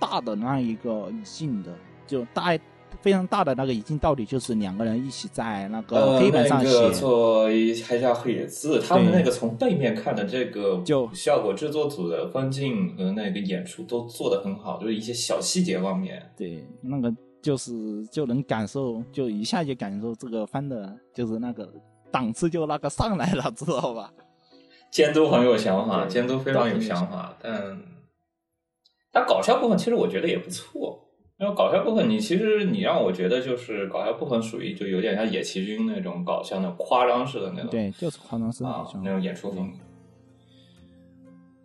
[0.00, 1.70] 大的那一个性的，
[2.04, 2.58] 就大
[3.00, 7.46] 非常大的那个一镜，到底就是两个人一起在那个呃，黑板上写，那个做
[7.86, 16.22] 还加黑字，他们那个从背面看的这个就效果制作组的分镜和那个演出都做得很好，就是一些小细节方面。
[16.36, 21.72] 对，那个就是就能感受，就一下就感受这个番的，就是那个
[22.10, 24.12] 档次就那个上来了，知道吧？
[24.90, 27.78] 监督很有想法，监督非常有想法，但
[29.10, 30.98] 但搞笑部分其实我觉得也不错。
[31.42, 39.76] 因为搞笑部分，你其实你让我觉得就是搞笑部分属于就有点像野崎君那种搞笑的夸张式的那种，对，就是夸张式啊那种演出风格。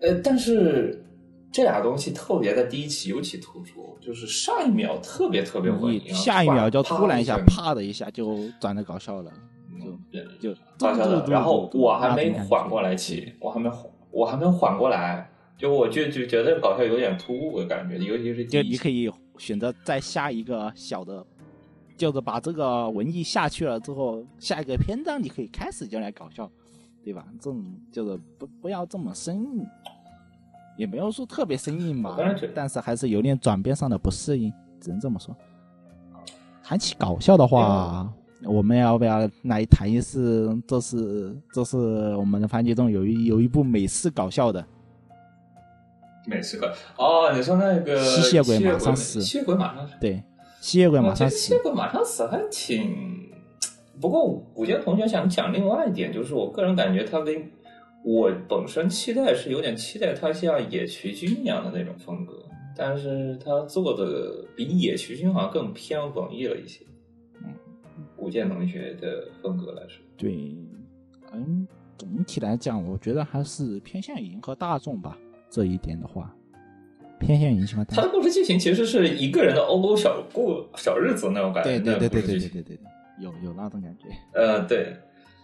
[0.02, 1.06] 呃，但是
[1.52, 9.32] 这俩东西特别在第一期尤其突出，就是上一秒特别特别文艺，你下一秒就突然一下啪啪的一下就转的搞笑了，
[9.80, 11.18] 就对就搞笑的。
[11.18, 18.64] 嘟嘟嘟然后我还没缓过来气，我还没缓，我还没缓过来，就我就就觉得搞笑有点突兀的感觉，尤其是第一期。
[18.64, 19.08] 就你可以
[19.38, 21.26] 选择再下一个小的，
[21.96, 26.50] 就是把这个文艺下去了之后，下一个篇章你可以开始就来搞笑，
[27.04, 27.26] 对吧？
[27.40, 29.66] 这种就是不不要这么生硬，
[30.78, 32.18] 也没有说特别生硬吧
[32.54, 35.36] 但是还是有点转变上的不适应，只能这么说。
[36.64, 38.12] 谈起搞笑的话，
[38.44, 40.62] 我们要不要来谈一次？
[40.68, 41.78] 这是这是
[42.18, 44.64] 我们的番剧中有一有一部美式搞笑的，
[46.28, 46.68] 美式搞
[46.98, 50.22] 哦，你说那个吸血鬼马马上死吸血鬼马上死，对，
[50.60, 51.60] 吸血鬼马上死吸血。
[51.64, 52.94] 鬼马上死还挺。
[54.00, 57.50] 不过古剑同学想讲另外一点，就是我个人感觉他跟
[58.04, 62.34] 我本身期待是有点期待他像野崎君一样的那种风格，
[62.76, 66.86] 但是他做的比野崎君好像更偏文艺了一些。
[67.42, 67.54] 嗯，
[68.16, 70.56] 古剑同学的风格来说，对，
[71.32, 71.68] 嗯，
[71.98, 75.18] 总体来讲，我觉得还是偏向迎合大众吧。
[75.50, 76.34] 这一点的话，
[77.20, 77.96] 偏向迎合大众。
[77.96, 81.80] 他的故事剧情其实是一个人的欧欧小过小日子那种感觉。
[81.80, 82.80] 对对对对对对对对对，
[83.20, 84.06] 有有那种感觉。
[84.34, 84.94] 呃，对，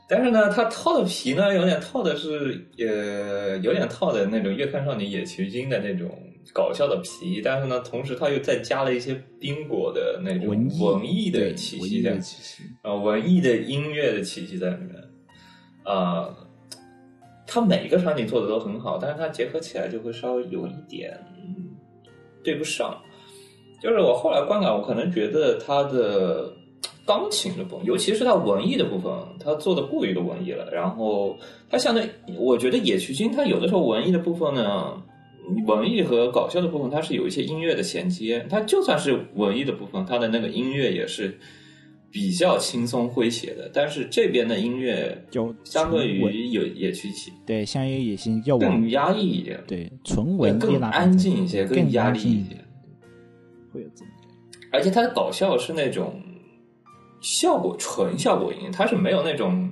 [0.07, 6.09] 但是呢，他套的皮呢，有点套的是，呃，有点套的那种月刊少女野崎君的那种
[6.53, 14.95] 搞笑的皮，但是呢，同时他又再加了一些冰果的那种文艺的气息在里面，的气息，呃，文艺的音乐的气息在里面，
[15.83, 16.29] 啊、
[17.45, 21.19] 他每一个场景做的都很好，但是它结合起来就会稍微有一点
[22.43, 22.97] 对不上。
[23.81, 26.53] 就是我后来观感，我可能觉得他的
[27.05, 30.69] 钢琴的部分，尤其是他文艺的部分，他做的过于的文艺了。
[30.71, 31.37] 然后
[31.69, 35.03] 他相对，我觉得野区君他有的时候文艺的部分呢，
[35.67, 38.45] 文艺和搞笑的部分，它是有一些音乐的衔接。
[38.49, 41.37] 它就算是文艺的部分，它的那个音乐也是
[42.14, 43.70] 比较轻松诙谐的。
[43.74, 52.64] 但是这边的音乐就相对于有野崎君对，相对于野心要更压抑一点，对纯文更安静一些，更压安静力一点。
[53.74, 54.11] 会有这么。
[54.72, 56.22] 而且它的搞笑是那种
[57.20, 59.70] 效果纯效果音，它是没有那种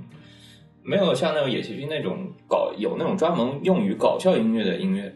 [0.83, 5.15] 没有像那种野崎君那种搞有那种专门用于搞笑音乐的音乐，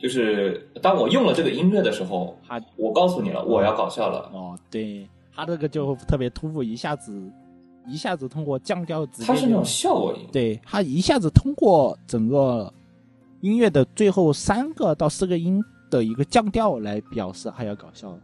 [0.00, 2.36] 就是当我用了这个音乐的时候，
[2.76, 4.30] 我告诉你了，我要搞笑了。
[4.32, 7.30] 哦，对他这个就特别突兀，一下子
[7.86, 12.72] 一下子通过降调直接就它是那种效果音，对他一下子通过整个
[13.42, 18.18] 音乐的最后三个到四个音的一个降调来表示还要搞笑，对，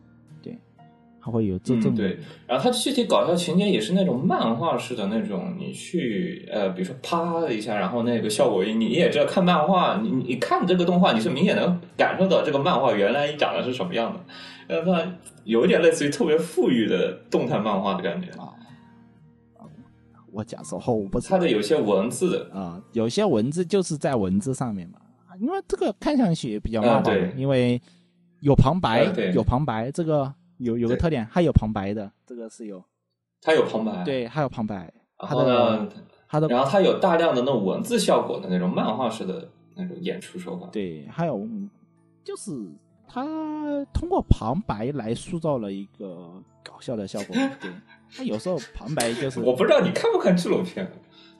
[1.24, 2.18] 他会有这嗯种、对，
[2.48, 14.20] 然后它具体搞笑情节也是那种漫画式的那种，你去呃，比如说啪的一下，然后那个效果音，你也知道看漫画，你你看这个动画，你是明显能感受到这个漫画原来长的是什么样的，
[14.66, 18.50] 呃，它有一点类似于特别富裕的动态漫画的感觉，啊。
[20.32, 24.98] 我假设后我不知它的有些文字，啊、有些文字就是在文字上面嘛，
[25.38, 27.78] 因为这个看上去也比较漫画因为
[28.40, 29.04] 有旁白，
[29.34, 30.32] 有旁白，这个
[30.62, 32.82] 有有个特点，它有旁白的，这个是有，
[33.40, 35.92] 它有旁白，，对，它有旁白，然它后呢的，
[36.28, 41.46] 它的然后它有大量的那种文字效果的那种漫画式的那种演出手法，对，还有
[42.24, 42.52] 就是
[43.08, 43.24] 它
[43.92, 47.36] 通过旁白来塑造了一个搞笑的效果。
[47.60, 47.70] 对，
[48.16, 50.90] 它有时候旁白就是我不知道你看不看纪录片，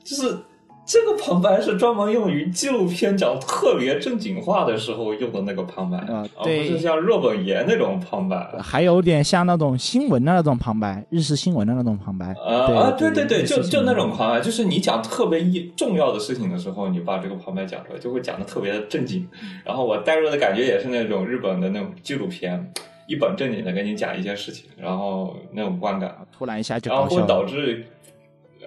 [0.03, 0.37] 就是
[0.85, 8.37] 这个旁白是专门用于纪录片讲特别正经话的时候用的那个旁白，啊而不是像若本言那种旁白。
[8.59, 12.33] 还有点像那种新闻的那种旁白，日式新闻的那种旁白。
[12.33, 19.27] 对啊啊，对对对，就就那种旁白，就是你讲特别一重要的事情的时候，你把这个旁白讲出来，就会讲的特别的正经。
[19.41, 22.73] 嗯然后我带入的感觉也是那种日本的那种纪录片，
[23.07, 26.13] 一本正经的跟你讲一些事情，然后那种观感。
[26.37, 27.21] 突然一下就然后会。
[27.25, 27.85] 导致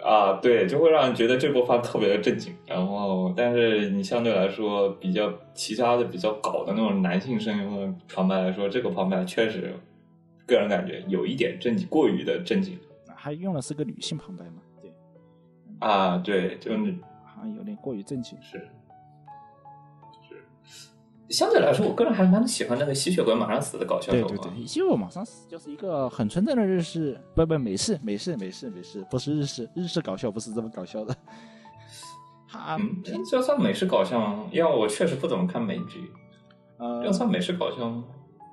[0.06, 2.54] 啊，对，就会让人觉得这部番特别的正经。
[2.64, 9.74] 然后，但是你相对来说比较其他的比较搞的那种男性声音的旁白来说，这个旁白确实
[10.46, 12.78] 个人感觉有一点正经，过于的正经
[13.16, 14.62] 还用的是个女性旁白嘛？
[14.80, 14.92] 对，
[15.80, 16.18] 啊。
[16.18, 16.94] 对，就是
[17.24, 18.38] 好像有点过于正经。
[18.40, 18.68] 是是。
[21.28, 24.28] 相对来说，我个人还蛮喜欢那个吸血鬼马上死的搞笑手法。
[24.28, 31.16] 对对对，吸血鬼马上死就是一个很纯正的日式，不不美式美式美式美式，不是日式日式搞笑，不是这么搞笑的。
[32.48, 34.44] 他嗯，这算美式搞笑吗？
[34.52, 36.10] 因为我确实不怎么看美剧，
[36.78, 38.04] 呃这算美式搞笑吗？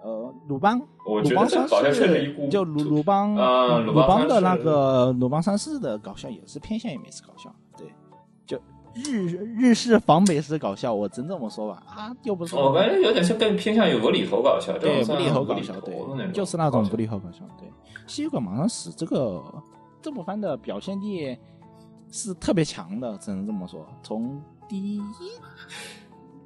[0.03, 7.49] 呃，鲁邦，我觉得搞笑确实一世股就鲁鲁邦鲁啊鲁邦邦的那个鲁邦三世的搞笑也是偏向于美式搞笑，
[8.94, 17.68] 日日式防美式搞笑，我真这么说吧，啊，又不是我感觉有点像更偏向于无厘头搞笑，对无厘头搞笑，对就是那种无厘头搞笑，对。
[18.06, 19.41] 吸血鬼马上死这个
[20.02, 21.38] 这部番的表现力
[22.12, 23.88] 是特别强的，只能这么说。
[24.04, 25.02] 从第一，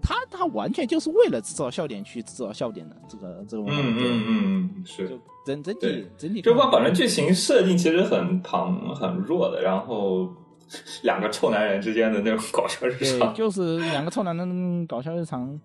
[0.02, 5.20] 他他完全就是为了制造笑点去制造笑点的，这个这个嗯嗯嗯嗯，是就。
[5.46, 10.30] 整整体整体这部看番本身剧情设定其实很庞很弱的，然后
[11.04, 15.60] 两个臭男人之间的那种搞笑日对，常，就是两个臭男人搞笑日常，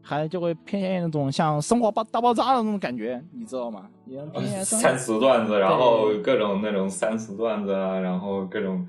[0.00, 3.88] 还就会偏向于那种像生活爆大爆炸的那种感觉，你知道吗？
[4.06, 8.86] 也偏向三词段子，然后各种那种三词段子啊，然后各种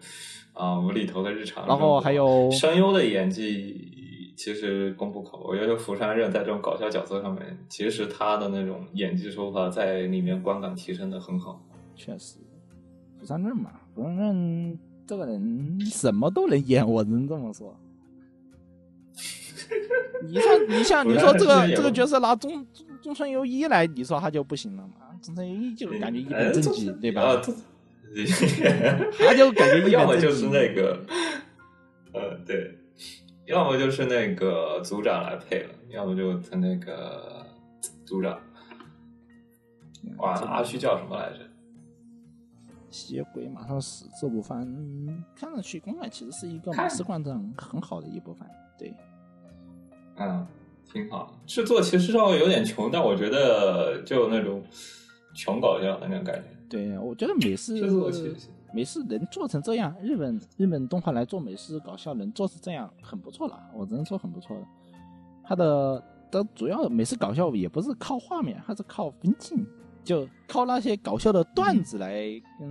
[0.53, 3.91] 啊、无厘头的日常，然后还有声优的演技。
[4.37, 11.57] 其实功不可没，我觉得福山润在这种搞笑角色上面，其实他的那种演技手法在里面观感提升的很好。
[11.95, 12.35] 确实，
[13.17, 14.77] 福山润嘛，福山润
[15.07, 17.75] 这个人什么都能演，我只能这么说。
[20.23, 24.93] 你像你像你说这个这个角色拿中中中村优一来，你说他就不行了嘛？
[25.21, 27.41] 中村优一就感觉一本正经，对吧？
[29.19, 30.17] 他就感觉一 要么。
[30.17, 30.99] 就是那个，
[32.13, 32.77] 呃，对，
[33.45, 37.45] 要么就是那个组长来配了，要么就他那个
[38.05, 38.39] 组长，
[40.17, 41.39] 哇，这阿虚叫什么来着？
[42.95, 48.95] 吸血鬼马上死这部番，嗯看上去宫外其实是一个看美式观众很好的一部番，对。
[50.17, 50.47] 嗯，
[50.85, 51.37] 挺好。
[51.45, 54.63] 制作其实稍微有点穷，但我觉得就那种
[55.33, 56.43] 穷搞笑的那种感觉。
[56.69, 64.65] 对，我觉得美式制作其实美式能做成这样，日本日本动画来做美式搞笑能做成这样，很不错了，我只能说很不错了。
[65.43, 69.65] 它的的主要美式搞笑也不是靠画面，它是靠分镜，
[70.05, 72.23] 就靠那些搞笑的段子来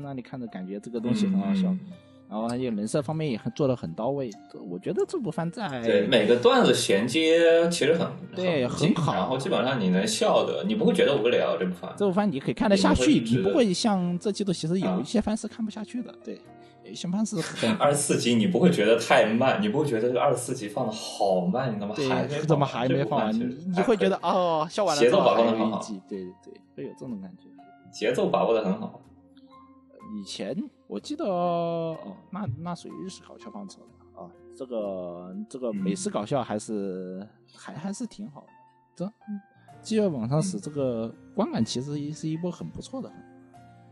[0.03, 1.68] 让你看着感觉这个东西很好笑。
[1.68, 1.80] 嗯。
[2.26, 4.30] 然后还有人设方面也很做的很到位，
[4.68, 9.14] 我觉得这部番在对每个段子衔接其实很对很很好。
[9.14, 11.93] 然后基本上你能笑的，你不会觉得无聊这部番。
[11.97, 16.41] 这部番你可以看得下去，你不会像这季度其实有啊一些番是看不下去的，对，
[16.85, 23.35] 有一些番是很二十四集你不会觉得太慢，你不会觉得这个二十四集放的好慢，你怎么还没，怎么还没放完？
[23.35, 27.49] 你会觉得哦，笑完了节奏把握的很好对对对，会有这种感觉。
[27.91, 29.01] 节奏把握的很好。
[30.14, 30.55] 以前
[30.87, 31.97] 我记得哦，
[32.30, 34.30] 那那属于日式搞笑范畴了啊。
[34.55, 37.26] 这个这个美式搞笑还是、
[37.57, 38.47] 还还是挺好的。
[38.95, 39.05] 这
[39.80, 43.11] 《饥饿网上死》这个观感其实是一波很不错的，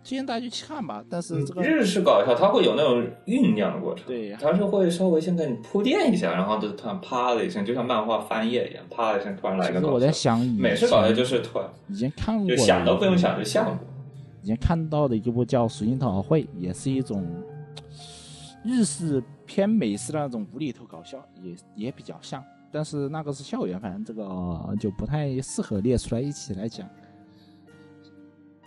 [0.05, 1.05] 推荐大家去看吧。
[1.09, 10.01] 但是这个、嗯日式搞笑，它会有那种酝酿的过程，对它是会稍微先给你铺垫一下，然后就突然啪的一声，就像漫画翻页一样，啪的一声突然来个搞笑。
[10.01, 13.79] 在想美式搞笑就是突然以前看过，就想都不用想就像过。
[14.43, 17.25] 以前看到的一部叫《属性讨好会》，也是一种
[18.65, 22.43] 日式偏美式的那种无厘头搞笑，也也比较像。
[22.73, 26.89] 但是那个是校园反正，这个呃就不太适合列出来一起来讲，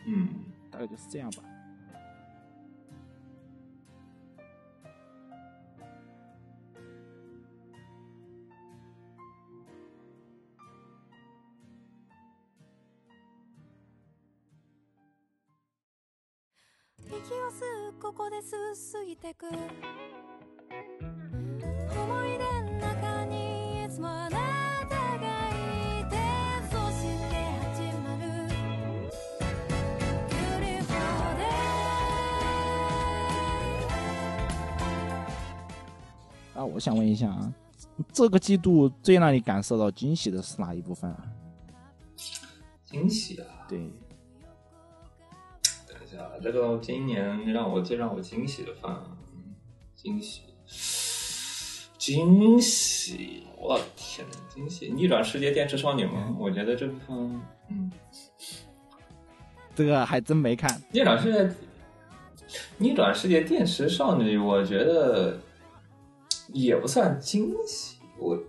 [0.08, 0.30] 嗯，
[0.76, 1.42] 大概就是这样吧。
[17.08, 19.46] 息を吸うここで進すぎてく
[36.66, 37.54] 啊，我想问一下啊，
[38.12, 41.24] 这个季度最让你感受到惊喜的是哪一部分啊？
[42.84, 43.46] 惊喜啊！
[43.68, 43.78] 对，
[45.88, 48.98] 等一下，这个今年让我最让我惊喜的番，
[49.34, 49.54] 嗯
[49.96, 50.42] 惊喜，
[51.98, 53.44] 惊喜！
[53.58, 54.92] 我天呐，惊喜！
[54.92, 56.36] 逆转世界电池少女吗？
[56.40, 57.92] 我觉得这部番，嗯，
[59.76, 60.82] 这个还真没看。
[60.92, 61.56] 逆转世界，
[62.78, 65.40] 逆转世界电池少女，我觉得
[66.56, 68.40] 也不算惊喜，我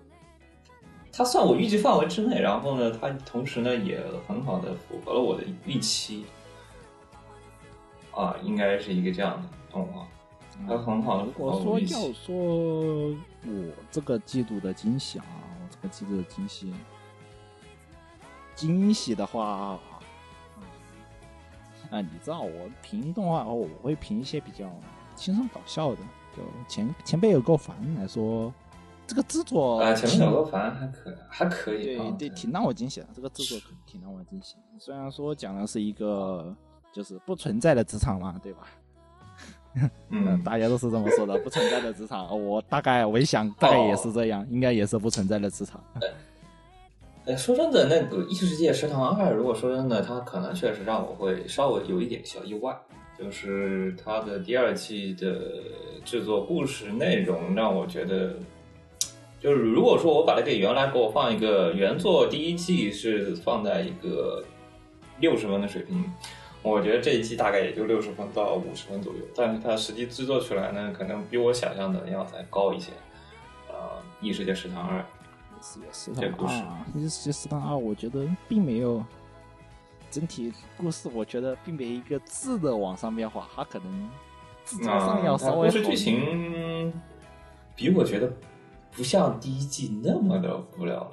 [1.12, 6.24] 它算我预计范围之内，然后呢，它同时呢也很好的符合了我的预期，
[8.12, 10.06] 啊，应该是一个这样的动画，
[10.68, 12.12] 它很好的如符合果说要我预期。
[12.12, 12.36] 说
[13.44, 15.26] 我这个季度的惊喜啊，
[15.60, 16.72] 我这个季度的惊喜，
[18.54, 19.80] 惊喜的话，
[21.90, 24.70] 啊，你知道我评动画，我会评一些比较
[25.16, 25.98] 轻松搞笑的，
[26.36, 28.52] 就前前辈有够烦来说，
[29.06, 33.06] 这个制作啊，前面挺有个烦还可还可以对啊，对，挺让我惊喜的。
[33.14, 34.56] 这个制作可挺让我惊喜。
[34.78, 36.54] 虽然说讲的是一个
[36.92, 38.60] 就是不存在的职场嘛，对吧？
[40.08, 42.26] 嗯，大家都是这么说的，不存在的职场。
[42.42, 45.78] 我大概我一想，大概也是这样，应该也是不存在的职场。
[47.26, 52.74] 哎，说真的，那个《异世界食堂二》，如果说真的，它可能确实让我会稍微有一点小意外，
[53.18, 55.62] 就是它的第二季的
[56.04, 58.36] 制作故事内容让我觉得，
[59.40, 64.44] 就是如果说我把它给原来给我放一个原作第一季是放在一个
[65.18, 66.04] 六十分的水平，
[66.62, 72.92] 我觉得这一季大概也就六十分到五十分左右，但是它实际制作出来呢，可能比我想象的要再高一些。
[73.68, 73.74] 呃，
[74.24, 74.98] 《异世界食堂二》
[75.60, 79.04] 是食堂这故事二，其实食堂二，我觉得并没有
[80.10, 84.10] 整体故事，我觉得并没一个质的往上变化，它可能
[84.64, 86.92] 制作上要稍微故事剧情
[87.74, 88.32] 比我觉得
[88.92, 91.10] 不像第一季那么的无聊了。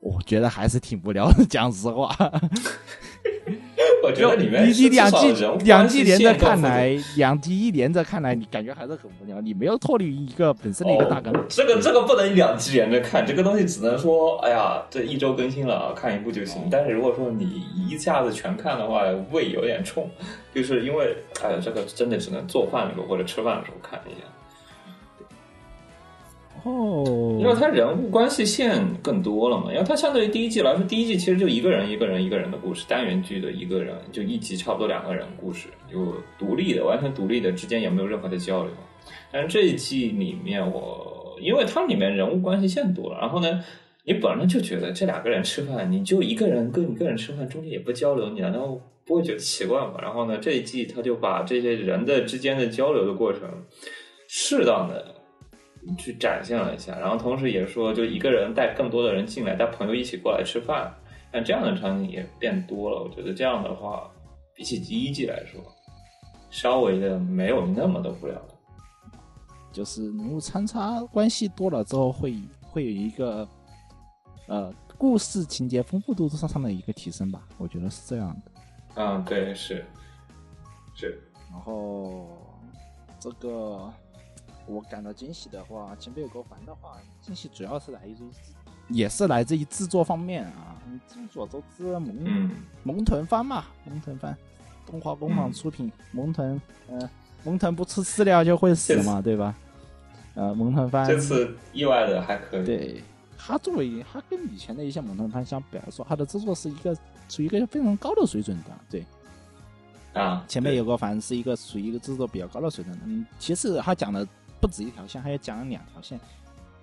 [0.00, 2.14] 我觉得还是挺无聊的，讲实话。
[4.04, 5.32] 我觉得里面你你两季
[5.64, 9.40] 两季连着看来，两季一连着看来，你感觉还是很无聊。
[9.40, 11.32] 你没有脱离一个本身的一个大纲。
[11.34, 16.68] 哦这个这个不能两季连着看，这个东西只能说，哎呀，这一周更新了，看一部就行。
[16.70, 20.08] 但是如果说你一下子全看的话，胃有点冲，
[20.54, 24.26] 就是因为，哎呀，这个真的只能做饭的时候或者吃饭的时候看一下。
[26.64, 38.72] 哦，因为它人物关系线更多了嘛，因为它相对于第一季来说，第一季其实就一个人一个人一个人的故事，单元剧的一个人，就一集差不多两个人故事，就独立的，完全独立的，之间也没有任何的交流。
[39.30, 43.62] 但是这一季里面我，因为它里面人物关系线多了，然后呢，
[44.04, 49.96] 你本来就觉得这两个人吃饭，你就一个人跟一个人吃饭，中间也不交流，你难道不会觉得奇怪吗？
[50.00, 53.42] 然后呢，这一季他就把这些人的之间的交流的过程，
[54.28, 55.14] 适当的
[55.98, 60.92] 去展现了一下，然后同时也说，就一个人带更多的人进来，带朋友一起过来吃饭，
[61.30, 63.02] 但这样的场景也变多了。
[63.02, 64.10] 我觉得这样的话，
[64.54, 65.60] 比起第一季来说，
[66.50, 68.48] 稍微的没有那么的无聊了。
[69.72, 73.46] 就是人物参差关系多了之后会，会有一个
[74.46, 78.52] 呃故事情节丰富度上上的一个提升吧，我觉得是这样的。
[78.94, 79.84] 嗯，对，是
[80.94, 81.20] 是，
[81.50, 82.28] 然后
[83.18, 83.92] 这个
[84.66, 88.30] 我感到惊喜的话，前辈有个环的话，惊喜主要是来自于
[88.88, 90.76] 也是来自于制作方面啊。
[91.08, 92.50] 众所周知，蒙、嗯
[92.82, 94.36] 蒙豚番嘛，蒙豚番，
[94.86, 97.10] 动画工坊出品，萌豚，呃，
[97.42, 99.54] 蒙豚不吃饲料就会死嘛，对吧？
[100.34, 102.64] 呃，蒙豚番这次意外的还可以。
[102.64, 103.02] 对，
[103.36, 106.96] 它作为它跟以前的一些萌童番相比来说，它的制作是一个
[107.28, 108.70] 处于一个非常高的水准的。
[108.90, 109.04] 对，
[110.12, 113.02] 啊，前面有个反正是一个属于一个制作比较高的水准的。
[113.06, 114.26] 嗯，其实他讲的
[114.64, 116.18] 不止一条线，还有讲了两条线，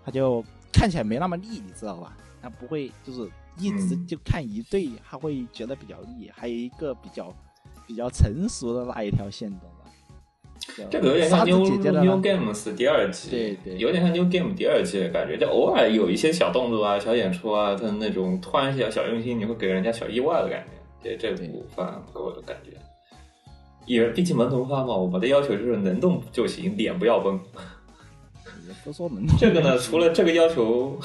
[0.05, 2.15] 他就看起来没那么腻，你知道吧？
[2.39, 3.27] 他不会就是
[3.57, 6.29] 一直嗯就看一对，他会觉得比较腻。
[6.31, 7.33] 还有一个比较
[7.87, 10.87] 比较成熟的那一条线，懂吧？
[10.91, 21.17] 这个有点像 New New 那 Games 第二季，对对有点像 New Game 第二季的感觉，就偶尔有一些小动作啊、小演出啊，他那种突然小小用心，你会给人家小意外的感觉。
[21.17, 22.77] 这这部番给我的感觉，
[23.85, 27.39] 也毕竟门童番嘛，我们的要求就是能动就行，脸不要崩。
[29.37, 30.97] 这个呢，除了这个要求，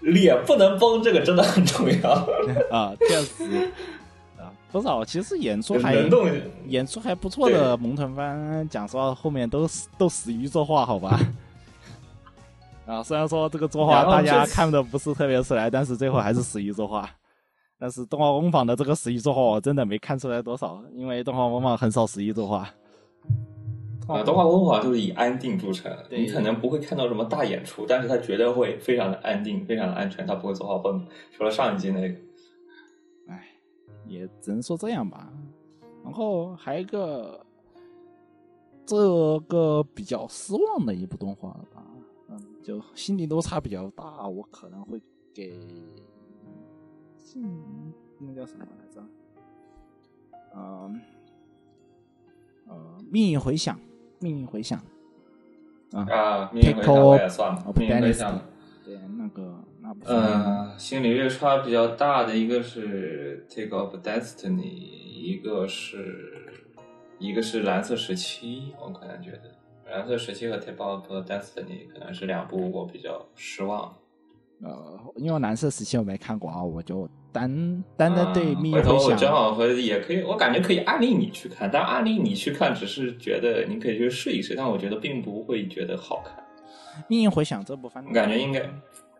[0.00, 2.10] 脸不能崩，这个真的很重要。
[2.70, 3.70] 啊，确实
[4.38, 6.28] 啊，不少其实演出还能动，
[6.68, 11.18] 演出还不错的蒙豚番，讲实话后面都死都死于作画，好吧？
[12.86, 17.08] 啊，虽然说这个作画大家看的不是特别出来，但是最后还是死于作画。
[17.78, 22.68] 但是动画工坊的这个十一作画，我真的没看出来多少，因为动画工坊很少十一作画。
[24.06, 31.06] 啊，动画工坊就是以安定著称，你可能不会看到什么大演出，但是它绝对会非常的安定，非常的安全，它不会做画崩。
[31.32, 32.08] 除了上一季那个，
[33.28, 33.46] 唉，
[34.06, 35.32] 也只能说这样吧。
[36.04, 37.40] 然后还有一个，
[38.84, 41.82] 这个比较失望的一部动画吧，
[42.28, 45.00] 嗯，就心理落差比较大，我可能会
[45.32, 45.58] 给，
[47.36, 49.02] 嗯，那叫什么来着？
[50.54, 51.00] 嗯，
[52.68, 53.78] 呃，命运回响，
[54.20, 54.78] 命运回响，
[55.92, 58.40] 啊，啊，命运回响我也算了命运回响。
[58.84, 66.64] 对，那个那部呃，心理落差比较大的一个是《Take of Destiny》，一个是
[67.18, 69.54] 一个是蓝色时期，我可能觉得。
[69.90, 73.92] 蓝色时期和《Take of Destiny》可能是两部我比较失望。
[73.92, 74.03] 的。
[74.62, 86.42] 呃，因为蓝色时期我没看过啊，我就单单单对嗯命运回头我正，好和也可以，我感觉可以安利你去看，但安利你去看只是觉得你可以去试一试，但我觉得并不会觉得好看。
[87.08, 88.62] 命运回响这部番，我感觉应该，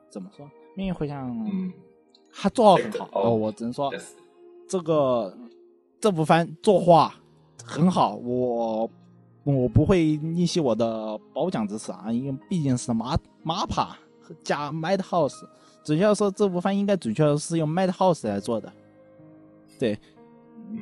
[0.09, 0.49] 怎么说？
[0.77, 1.73] 命运回响，嗯，
[2.33, 3.93] 他做的很好，哦我只能说
[4.69, 5.37] 这个
[6.01, 7.15] 这部番作画
[7.65, 8.89] 很好，我
[9.43, 13.97] 我不会吝惜我的褒奖之词啊，因为毕竟是马马帕
[14.43, 15.43] 加 Madhouse，
[15.85, 18.73] 准确的说，这部番应该准确的是用 Madhouse 来做的。
[19.79, 19.99] 对，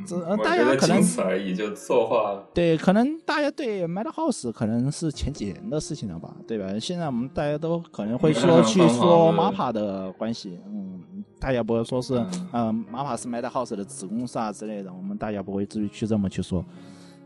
[0.06, 6.78] 这呃大家可能仅此而已，就策划对，可能大家对 Madhouse 可能是前几年的事情了吧，对吧？
[6.78, 16.64] 现在我们大家都可能会说去说 MAPA 的关系，嗯，大家不会说是嗯嗯 MAPA 是 Madhouse 的子公司啊之类的，我们大家不会至于去这么去说。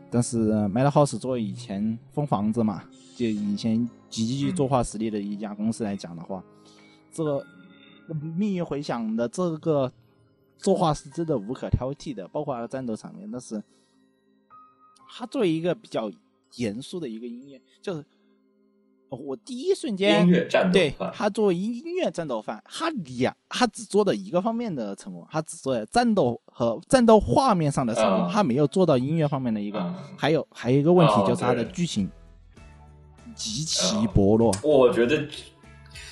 [0.09, 2.81] 但是 Madhouse 作为以前封房子嘛，
[3.17, 6.43] 就以前极具作画实力的一家公司来讲的话，
[7.11, 7.45] 这个
[8.37, 9.91] 命运回响的这个
[10.57, 13.29] 作画是真的无可挑剔的，包括它的战斗场面。
[13.29, 13.61] 但是
[15.09, 16.11] 它作为一个比较
[16.55, 18.03] 严肃的一个音乐，就是
[19.09, 29.79] 哦我第一瞬间音乐战斗对番它作为音乐战斗番，它两它只做的一个方面的成功，它只做了战斗和战斗画面上的成功，嗯没有做到音乐方面的一个。
[29.79, 32.09] 嗯还有还有一个问题哦就是它的剧情
[33.37, 34.51] 极其嗯薄弱。
[34.63, 35.43] 我觉得剧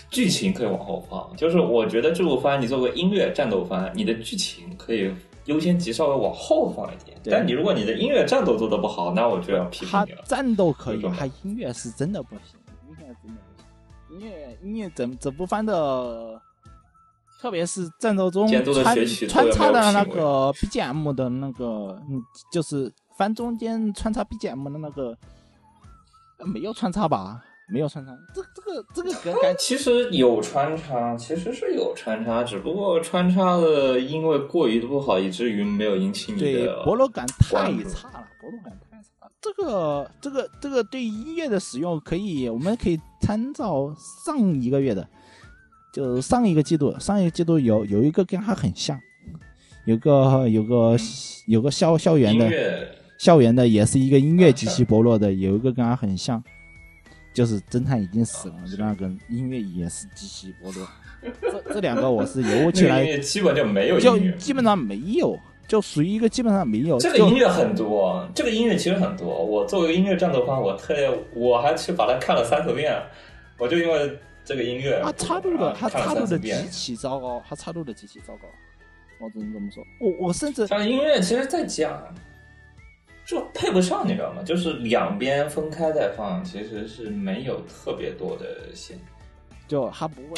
[0.10, 5.12] 剧情可以往后放，就是我觉得这部番你作为音乐战斗番，你的剧情可以
[5.46, 7.18] 优先级稍微往后放一点。
[7.26, 10.24] 但你如果你的音乐战斗做的不好，那我就要批评它你了。
[10.26, 14.20] 战斗可以为什，么它音乐是真的不行，音乐真的不行。
[14.20, 16.40] 音乐音乐整整部番的，
[17.42, 22.22] 特别是战斗中穿穿插的那个 BGM 的那个，嗯，
[22.52, 25.18] 就是番中间穿插 BGM 的那个，呃
[26.44, 27.44] 没有穿插吧？
[27.68, 39.32] 没有穿插，这这个这个感感其实有穿插，其实是有穿插，只不过穿插的因为过于的不好，以至于没有引起你对的薄弱感太差了，薄弱感太差了。
[39.42, 43.92] 这个这个这个对音乐的使用可以，我们可以参照
[44.24, 45.08] 上一个月的，
[45.92, 49.00] 就上一个季度，上一个季度有有一个跟它很像，
[49.86, 50.96] 有个有个
[51.48, 52.48] 有个校校园的
[53.18, 56.44] 校园的，也是一个音乐极其薄弱的，有一个跟他很像，
[57.34, 60.88] 就是侦探已经死了，就那个音乐也是极其薄弱。
[61.42, 64.20] 这这两个我是游起来基本就没有就。
[64.38, 65.36] 基本上没有，
[65.68, 67.00] 就属于一个基本上没有。
[67.00, 69.44] 这个音乐很多，这个音乐其实很多。
[69.44, 70.94] 我作为音乐战斗番，我特
[71.34, 73.02] 我还去把它看了三四遍，
[73.58, 76.54] 我就因为这个音乐，他插入的，他插入的极。
[76.70, 78.48] 其糟糕，他插入的极其糟糕。
[79.20, 79.84] 我只能这么说。
[80.00, 82.04] 我我甚至它的音乐其实在讲，
[83.26, 84.44] 就配不上，你知道吗？
[84.44, 89.00] 就是两边分开在放，其实是没有特别多的线。
[89.68, 90.36] 就他不会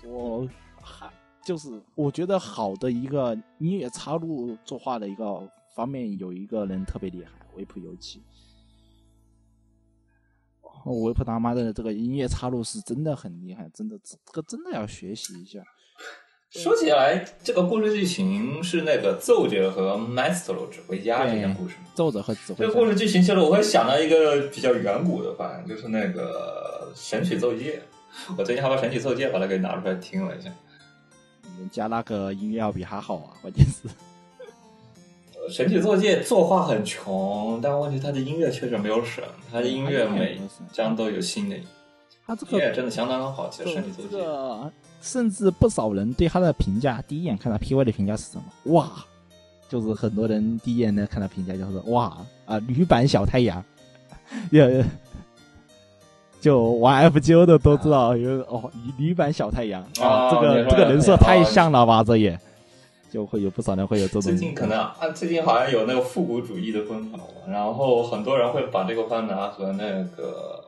[0.00, 0.48] 说，
[0.80, 1.10] 还
[1.44, 8.22] 就是我觉得好的一个音乐插入作画的一个方面，有一个人特别厉害，维普尤其。
[10.86, 15.62] 维普他妈的这个音乐插入是真的很厉害，真的这个真的要学习一下。
[16.50, 21.76] 说起来，这个故事剧情是那个奏者和 Maestro 指挥家之间故事。
[21.94, 27.80] 奏者和指挥这个故事剧情其实我会想到一个比较远古的吧，就是那个《神曲奏界》。
[28.36, 30.50] 我最近还把《神曲奏界》把它给拿出来听了一下。
[31.56, 33.88] 人家那个音乐要比他好啊，关键是。
[35.52, 39.22] 《神曲奏界》作画很穷，但问题它的音乐确实没有省，
[39.52, 40.40] 它的音乐每
[40.72, 41.64] 张都有新的音
[42.26, 43.48] 他这个乐，真的相当好。
[43.48, 48.74] 其实《神曲奏这界》个，甚至不少人对他的评价，第一眼看他 PV 的评价是什么？
[48.74, 48.90] 哇，
[49.68, 52.16] 就是很多人第一眼呢看他评价就是哇
[52.46, 53.64] 啊，女版小太阳，
[54.50, 54.84] 也
[56.40, 59.82] 就玩 FGO 的都知道有哦，女女版小太阳。
[60.00, 62.38] 啊，这哦个这个人设太像了吧，这也。
[63.12, 67.18] 就会有不少人会有这种最近可能啊，最近好像有那个复古主义的风潮，
[67.48, 70.64] 然后很多人会把这个番拿和那个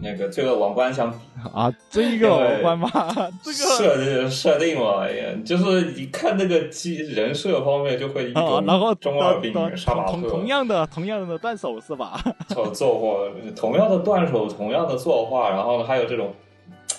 [0.00, 1.16] 那个《罪恶王冠》相比。
[1.52, 2.90] 啊，这个王冠吗？
[3.42, 12.20] 这个设定设定嘛，哎呀，就是你看那个机人设方面就会一啊，种然后中二病杀马特同同样的同样的断手是吧？
[12.48, 16.34] 做做画，同样的断手，同样的作画，然后还有这种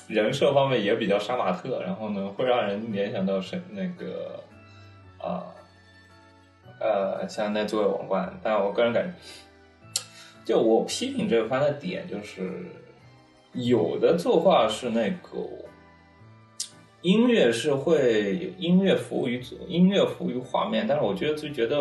[0.08, 4.44] 人设方面也比较杀马特，然后呢会让人联想到是那个
[5.18, 5.44] 啊
[6.80, 9.14] 呃像那《罪恶王冠》，但我个人感觉，
[10.46, 12.66] 就我批评这个番的点就是，
[13.54, 15.40] 有的作画是那个
[17.02, 21.78] 音乐是会音乐服务于作音乐服务于画面，但是我觉得就觉得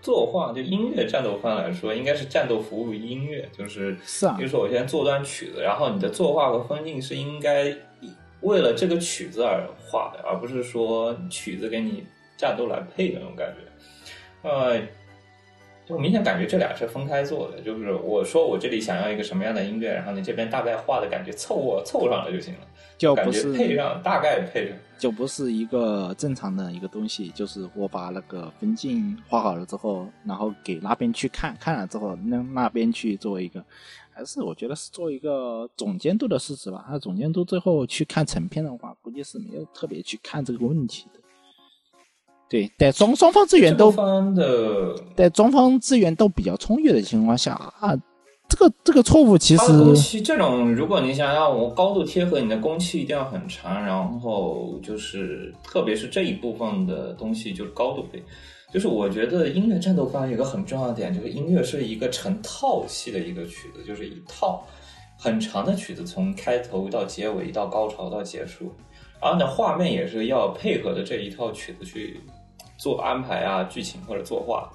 [0.00, 7.76] 作画就音乐战斗番来说，应该是战斗服务于音乐，就是是啊比如说我先做段曲子，然后你的作画和分镜是应该
[8.40, 14.48] 为了这个曲子而画的，而不是说曲子给你战斗来配的那种感觉。
[14.48, 14.80] 呃，
[15.86, 24.76] 就明显感觉这俩是分开做的，就是我说我这里想要一个什么样的音乐，然后你这边大概画的感觉凑合凑上了就行了，感觉就不是配上大概配上。
[24.96, 33.62] 就不是一个正常的一个东西，就是我把那个分镜画好了之后，然后给那边去看看了之后，那那边去做一个，
[34.10, 36.86] 还是我觉得是做一个总监督的事实吧。
[36.88, 41.20] 那总监督最后去看成片的话，估计是没有特别去看这个问题的。
[42.48, 47.94] 对，在双双方资源都这个番的在双方资源都比较充裕的情况下啊，
[48.48, 58.22] 这个这个错误其实期这种，如果你想要我高度贴合，你的工期一定要很长，然后就是特别是这一部分的东西就是高度配。
[58.72, 64.66] 就是我觉得音乐战斗番有一个很重要的点，就是音乐是一个成套系的一个曲子，就是一套
[65.16, 68.72] 很长的曲子，从开头到结尾到高潮到结束，
[69.24, 72.20] 然后呢画面也是要配合着这一套曲子去
[72.76, 74.70] 做安排啊、剧情或者作画。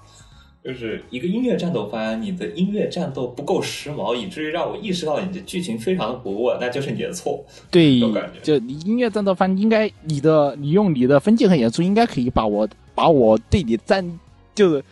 [0.62, 7.42] 就是一个音乐战斗番，你的音乐战斗不够时髦，以至于让我意识到你的剧情非常的不稳，那就是你的错。
[7.72, 8.02] 对
[8.44, 14.06] 就你音乐战斗番应该你的你用你的分镜和演出应该可以把我把我对你战
[14.54, 14.84] 就是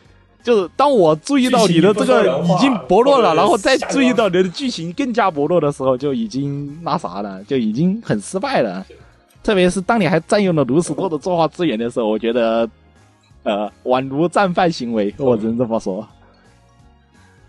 [0.42, 8.86] 就是当我注意到你的这个已经薄弱了，然后再注意到你的剧情更加薄弱的时候，就已经那啥了，就已经很失败了。
[9.43, 12.69] 特别是当你还占用了如此多的作画资源的时候，我觉得
[13.43, 16.05] 呃宛如战犯行为，我只能这么说，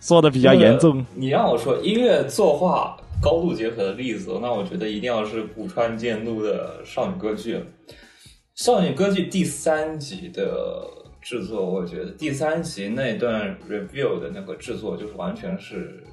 [0.00, 1.04] 说的比较严重。
[1.14, 7.64] 你让我说音乐作画高度结合的例子，那我觉得一定要是古川健路的《少女歌剧》了。
[8.54, 10.88] 《少女歌剧》第三集的
[11.20, 16.04] 制作，我觉得第三集那段 review 的那个制作，就是完全是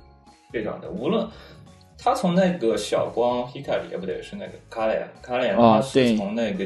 [0.51, 1.27] 非常的，无论。
[2.05, 6.15] 他从那个小光 Hikari 也不对，是那个卡莱卡莱，哦他是对。
[6.15, 6.63] 从那个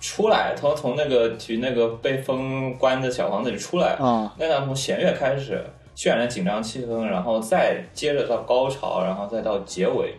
[0.00, 5.64] 出来，他从那个去那个被封关的小房子里出来，啊，那段从弦乐开始
[5.94, 10.14] 渲染紧张气氛，然后再接着到高潮，然后再到结尾，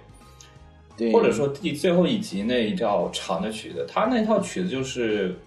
[0.95, 5.37] 对，或者说第最后一集那一套长的曲子，他那套曲子就是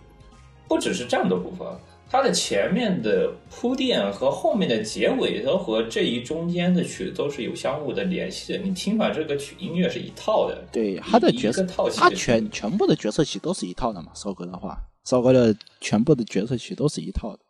[0.69, 1.67] 不只是战斗部分，
[2.11, 8.59] 它的前面的铺垫和后面的结尾都和这一中间的曲子都是有相互的联系的。
[8.59, 14.11] 你听吧这个曲音乐是一套的，对他的角色套，系他全全部的角色曲都是一套的嘛。
[14.15, 17.41] 少哥的话，少哥的全部的角色曲都是一套的。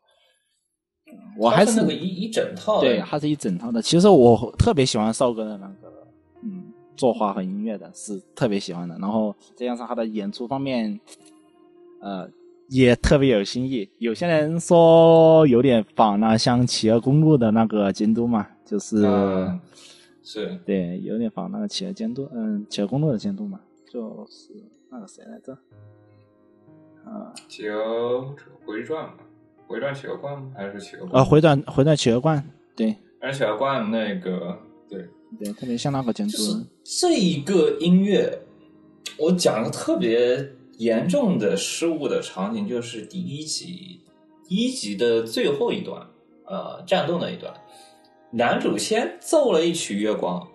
[1.39, 3.81] 我还它是那个一一整套的，对，它是一整套的。
[3.81, 6.07] 其实我特别喜欢少哥的那个，
[6.43, 8.99] 嗯，作画和音乐的，是特别喜欢的。
[8.99, 11.01] 然后再加上他的演出方面，
[12.03, 12.29] 呃，
[12.69, 13.89] 也特别有新意。
[13.99, 19.61] 有些人说有点仿那像《企鹅公路》的那个监督嘛，就是、嗯
[20.23, 23.59] 是对，有点仿那个企鹅监督，嗯，企鹅公路的监督嘛，
[23.91, 24.53] 就是
[24.91, 25.53] 那个谁来着？
[27.07, 28.35] 啊企鹅
[28.67, 29.15] 回转嘛，
[29.67, 30.53] 回转企鹅罐吗？
[30.55, 31.25] 还是企鹅啊，罐？
[31.25, 32.45] 回转回转企鹅罐，
[32.77, 35.09] 对而企鹅罐那个对，
[35.39, 38.39] 对，特别像那个监督就，是这一个音乐，
[39.19, 40.47] 我讲的特别
[40.79, 44.01] 严重的失误的场景，就是第一集
[44.49, 46.07] 第一集的最后一段，
[46.47, 47.53] 呃，战斗那一段，
[48.31, 50.49] 男主先奏了一曲月光，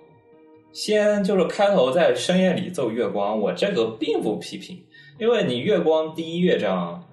[0.72, 4.82] 先就是开头在深夜里奏月光，我这个并不批评，
[5.20, 7.04] 因为你月光第一乐章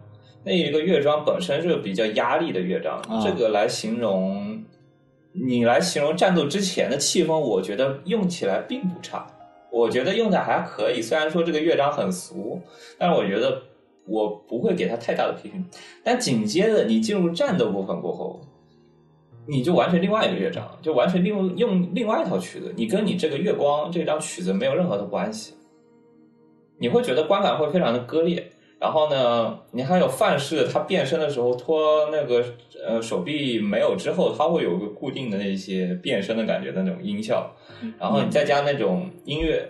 [0.45, 3.23] 那一个乐章本身是比较压力的乐章，啊。
[3.23, 4.65] 这个来形容
[5.33, 9.27] 你来形容战斗之前的气氛，我觉得用起来并不差，
[9.71, 11.01] 我觉得用的还可以。
[11.01, 12.61] 虽然说这个乐章很俗，
[12.99, 13.63] 但是我觉得
[14.07, 15.65] 我不会给他太大的批评。
[16.03, 18.41] 但紧接着你进入战斗部分过后，
[19.47, 25.55] 你就完全另外一个乐章，就完全另用另外一套曲子，你跟你这个月光这张曲子没有任何的关系，
[26.79, 28.53] 你会觉得观感会非常的割裂。
[28.81, 32.43] 然后呢，你还有范式，他变身的时候脱那个
[32.83, 37.55] 呃手臂没有之后，他会有个固定的那些变身的感觉的那种音效，
[37.99, 39.69] 然后你再加那种音乐，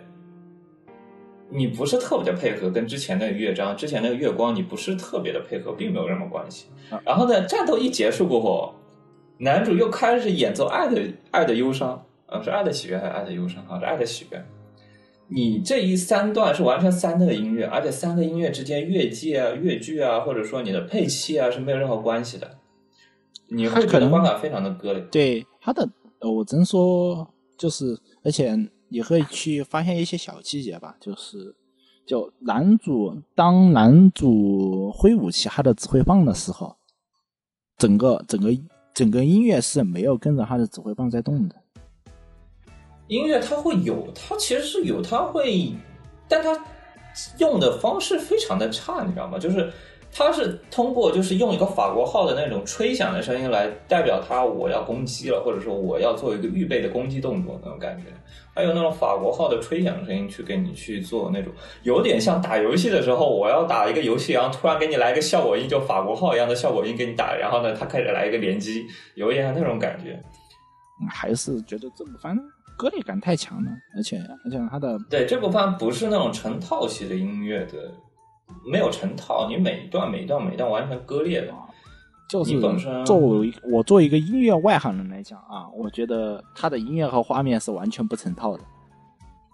[1.49, 6.66] 你不是特别的配合，跟之前那个乐章、之前那个月光，你不是特别的配合，并没有什么关系。
[7.05, 8.73] 然后呢，战斗一结束过后，
[9.39, 11.97] 男主又开始演奏《爱的爱的忧伤》，
[12.32, 13.61] 呃，是《爱的喜悦》还是《爱的忧伤》？
[13.66, 14.39] 好像是《爱的喜悦》。
[15.32, 22.59] 你这一三段是完全三个音乐，而且三个音乐之间乐界啊、乐句啊，或者说你的配器啊是没有任何关系的，
[23.48, 25.01] 你会觉得它可能观感非常的割裂。
[25.11, 25.89] 对他的，
[26.19, 28.59] 呃我只能说就是，而且
[28.89, 31.55] 也可以去发现一些小细节吧，就是，
[32.05, 36.74] 就男主当男主挥舞起他的指挥棒的时候，
[37.78, 38.51] 整个整个
[38.93, 41.55] 整个音乐是没有跟着他的指挥棒在动的。
[43.11, 45.73] 音乐它会有，它其实是有，它会，
[46.28, 46.57] 但它
[47.39, 49.37] 用的方式非常的差，你知道吗？
[49.37, 49.69] 就是
[50.12, 58.05] 它是通过就是用一个法国号的那种吹响的声音来代表它我要攻击了，或者说我要做一个预备的攻击动作那种感觉，
[58.55, 70.23] 还有那种法国号的吹响声音去给你去做那种，有点像打游戏的时候我要打一个游戏，然后突然给你来一个效果音，就法国号一样的效果音给你打，然后呢，它开始来一个连击，有一点像那种感觉。
[71.09, 72.39] 还是觉得这部番
[72.81, 77.93] 割裂感太强了，而且而且他的对，这部番不是那种成套系的音乐的，
[78.65, 81.52] 没有成套，你每一段每一段每一段完全割裂的。
[82.27, 88.62] 就是本身作为我作为一个音乐外行人来讲啊，我觉得他的音乐和画面是完全不成套的。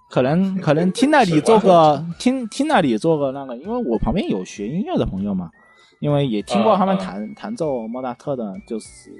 [0.08, 5.50] 可能可能 听那里做个听听那里做个那个，因为我旁边有学音乐的朋友嘛，
[6.00, 9.10] 因为也听过他们啊啊弹、弹奏莫扎特的，就是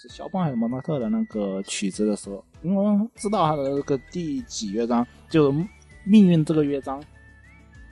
[0.00, 5.52] 是肖邦还是莫扎特的那个曲子的时候，因为知道他的那个第几乐章，就
[6.04, 7.02] 命运这个乐章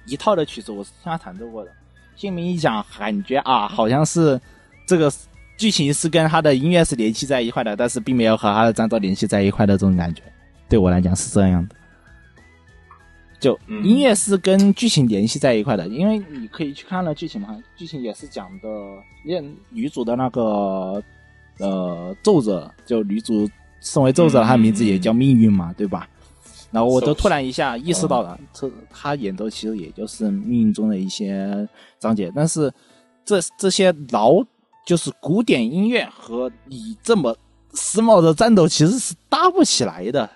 [0.07, 1.71] 一套的曲子，我是听他弹奏过的。
[2.17, 4.41] 听名一讲，感觉啊，好像是
[4.87, 5.13] 这个
[5.57, 10.23] 剧情是跟他的音乐是联系在一块的，但是并没有和他的战斗联系在一块的这种感觉。
[10.69, 11.77] 对我来讲是这样的，
[13.39, 18.69] 就音乐是跟剧情联系在一块的，因为你可以去看了剧情嘛，剧情也是讲的，
[19.25, 21.03] 因为女主的那个
[21.59, 23.47] 呃奏者，就女主
[23.87, 26.09] 身为奏者，他的名字也叫命运嘛，对吧？
[26.73, 31.67] 然后我都突然一下意识到了，这他演奏其实也就是命运中的一些
[32.01, 32.71] 章节，但是
[33.25, 34.35] 这这些老
[34.85, 37.35] 就是古典音乐和你这么
[37.75, 40.29] 时髦的战斗其实是搭不起来的，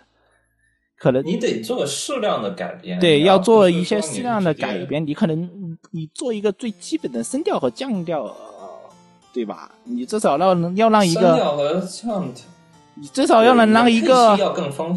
[0.97, 4.79] 可能你得做适量的改编，对，要做一些适量的改。
[4.87, 8.35] 编，你可能嗯你做一个最基本的声调和降调，呃
[9.33, 9.73] 对吧？
[9.85, 12.33] 你至少要要让一声个，调和唱
[13.09, 14.37] 至少要能让一个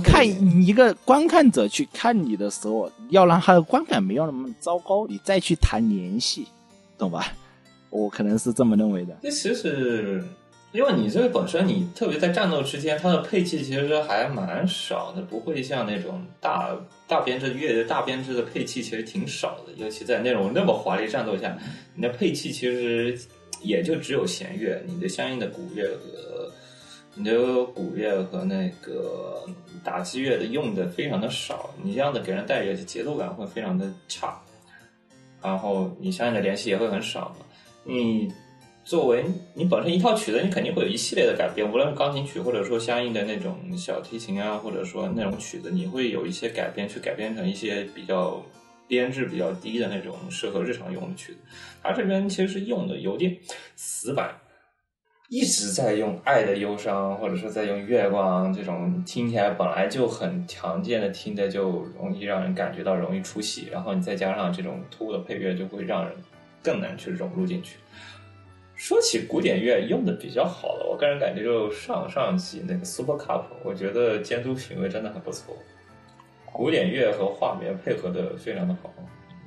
[0.03, 0.27] 看
[0.61, 6.47] 一个观看者去看你的时候，要让他的观感没有那么糟糕，你再去谈联系，
[6.97, 7.33] 懂吧？
[7.89, 9.15] 我可能是这么认为的。
[9.21, 10.23] 这其实，
[10.71, 16.75] 因为你这个本身，你特别在战斗之间，它的配器其实还蛮少的，不会像那种大
[17.07, 21.55] 大编制乐大编制的配器其实挺少的，尤其在那种那么华丽战斗下，
[21.95, 23.15] 你的配器其实
[23.61, 26.51] 也就只有弦乐，你的相应的鼓乐和
[27.15, 29.45] 你的鼓乐和那个
[29.83, 34.41] 打击乐的用的非常的少，你这样的给人带来的节奏感会非常的差，
[35.41, 37.35] 然后你相应的联系也会很少。
[37.83, 38.31] 你
[38.83, 39.23] 作为
[39.53, 48.43] 你本身一套曲子，你肯定会有一系列的改变，无论是钢琴曲，或者说相应的那种小提琴啊，或者说那种曲子，你会有一些改编，去改编成一些比较
[48.87, 51.39] 编制比较低的那种适合日常用的曲子。
[51.81, 53.37] 它这边其实用的有点
[53.75, 54.35] 死板，
[55.29, 66.13] 一直在用《爱的忧伤》或者说在用《月光》这种听起来本来就很常见的，听着就容易让人感觉到容易出戏，然后你再加上这种突兀的配乐，就会让人
[66.61, 67.77] 更难去融入进去。
[68.75, 75.55] 说起古典乐用的比较好的，我个人感觉就上上季那个 Super Cup，我觉得监督品味真的很不错，
[76.51, 78.91] 古典乐和画面配合的非常的好。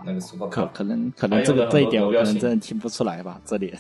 [0.05, 3.79] 那个 Super Cup 可能可能这个这一点我可能真的听不出来吧，这点。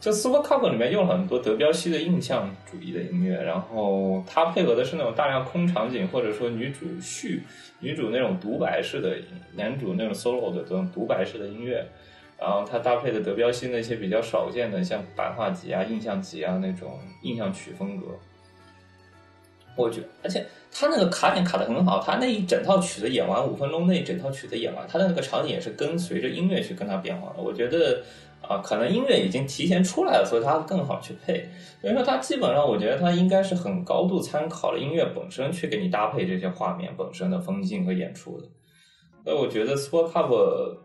[0.00, 7.42] 就 Super Cup 里面用了很多德彪西的印象主义的音乐，然后它配合的是那种大量空场景，或者说女主叙
[7.80, 9.18] 女主那种独白式的，
[9.54, 11.86] 男主那种 solo 的这种独白式的音乐，
[12.38, 18.06] 然后它搭配的德彪西那些比较少见的像白话集啊、印象集啊那种印象曲风格。
[19.76, 27.42] 我觉而且他那个卡点卡的很好，他那一整套曲子演完五分钟，那一整套曲子演完，他的那个场景也是跟随着音乐去跟它变化的。
[27.42, 28.02] 我觉得
[28.42, 31.48] 啊、可能音乐已经提前出来了，所以它更好去配。
[31.80, 38.48] 所以说，它基本上我觉得它应该是很高度参考了音乐本身去给你搭配这些画面本身的风景和演出的。
[39.24, 40.76] 所以我觉得 Super Cup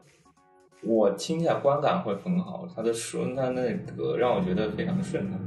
[0.84, 5.40] 我听起来观感会很好，它的顺，它那个让我觉得非常的顺畅。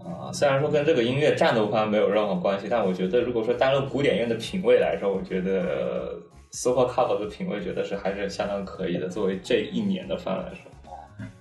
[0.00, 6.18] 啊，虽然说跟这个音乐战斗番没有任何关系，但我觉得如果说单论古典乐的品味来说，我觉得
[6.50, 9.08] Super Cup 的品味觉得是还是相当可以的。
[9.08, 10.67] 作为这一年的番来说，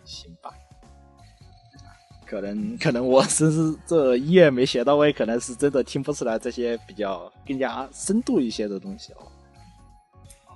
[0.07, 0.51] 行吧。
[2.25, 9.31] 可能可能我真是这音乐没学到位，可能是真的听不出来这些比较更加深度一些的东西哦。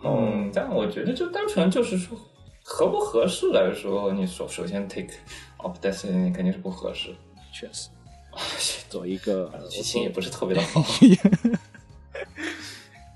[0.04, 2.18] 嗯，但我觉得就单纯就是说
[2.64, 5.14] 合不合适来说，你首首先 take
[5.58, 7.16] of Destiny 肯定是不合适，
[7.54, 7.88] 确实，
[8.90, 10.84] 做一个 剧情也不是特别的好。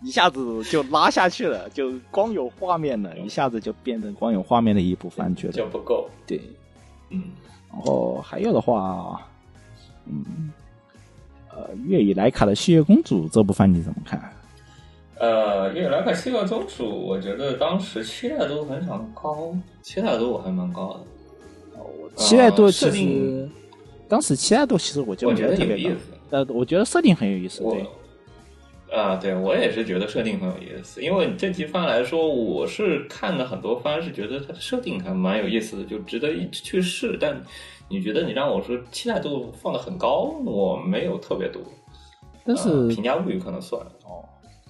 [0.05, 6.07] 一下子就拉下去了，就光有画面了，一下子就变成光有画面的一部番，觉得就不够。
[6.27, 6.39] 对。
[7.09, 7.23] 嗯，
[7.71, 9.19] 然后还有的话，
[10.05, 10.51] 嗯，
[11.49, 14.31] 呃，月与莱卡的《血月公主》这部番你怎么看？
[15.17, 20.99] 呃，因为莱卡七个宗主，我觉得当时期待度非常高，期待度还蛮高的。
[22.15, 23.49] 期待度其实，
[24.07, 25.97] 当时期待度其实我就我觉得挺有意思。
[26.29, 27.85] 呃，我觉得设定很有意思，对，
[28.95, 37.17] 啊，对我也是觉得设定很有意思，因为这集番来说，我是看了很多番，是觉得它的设定还蛮有意思的，就值得一去试。
[37.19, 37.41] 但
[37.89, 41.61] 你觉得你让我说期待度放的很高，我没有特别多。
[42.45, 44.23] 但是呃评价物语可能算哦，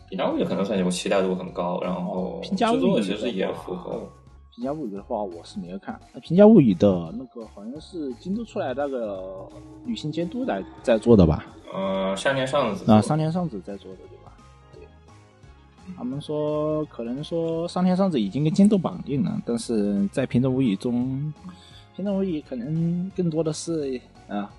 [0.10, 4.10] 评价物语可能算我期待度很高，然后评价物语制作其实也符合。
[4.56, 6.00] 评价物语的话，我是没有看。
[6.14, 9.46] 那评价物语的那个好像是京都出来那个
[9.86, 11.46] 女性监督来在做的吧？
[11.74, 13.98] 呃，山田尚子啊，桑田尚子在做的？
[14.10, 14.15] 对。
[15.98, 21.34] 他们说可能说上天上子已经跟金豆绑定了，但是在平等无语中，
[21.96, 24.50] 平等无语可能更多的是啊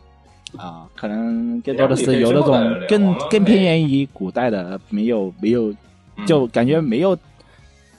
[0.57, 5.75] 啊，可能更多的是有那种更更偏远于古代的，没有没有
[6.17, 7.17] 嗯就感觉没有，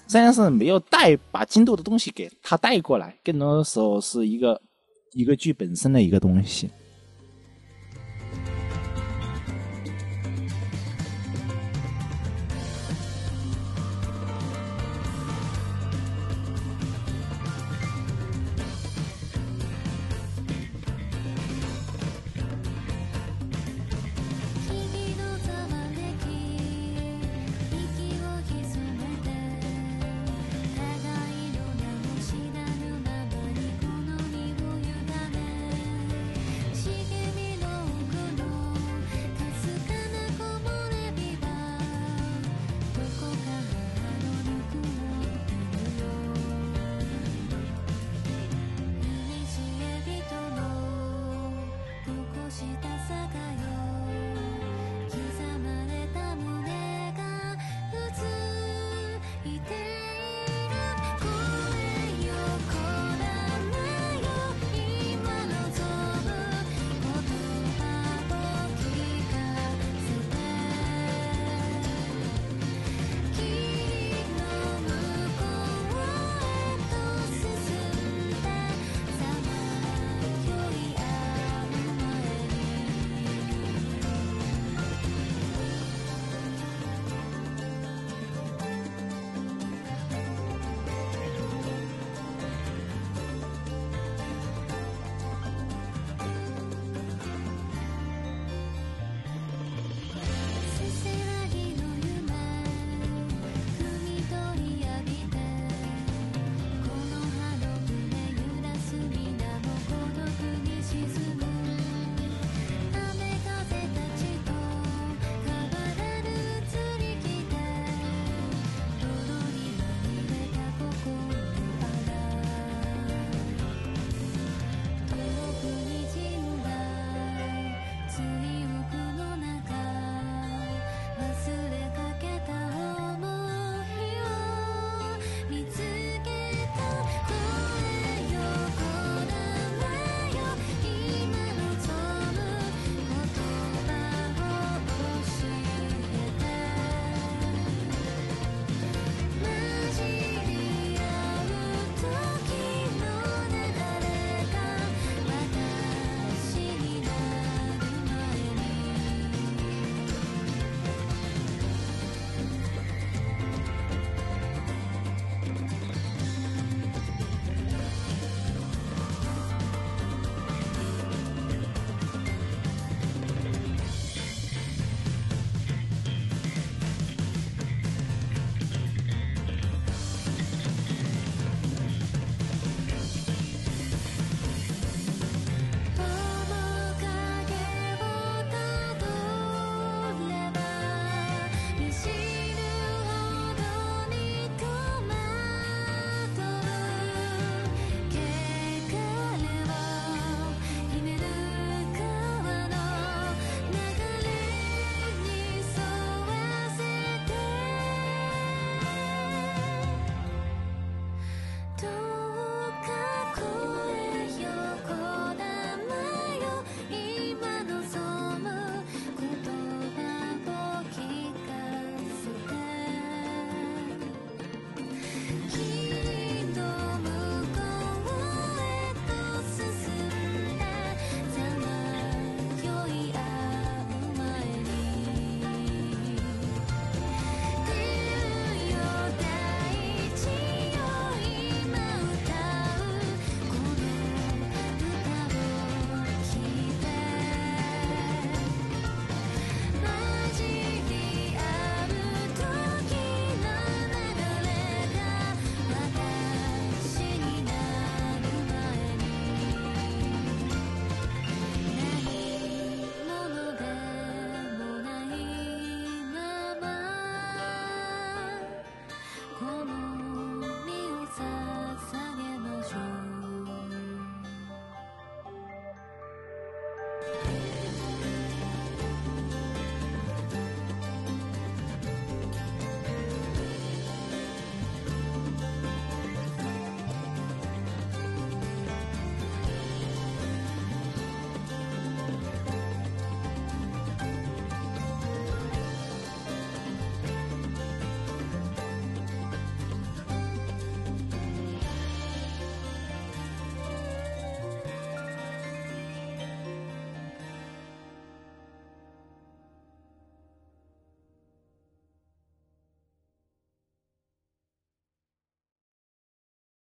[0.08, 4.60] 三田是没有带把金豆的东西给他带过来，更多的时候是一个
[5.14, 6.70] 一个剧本身的一个东西。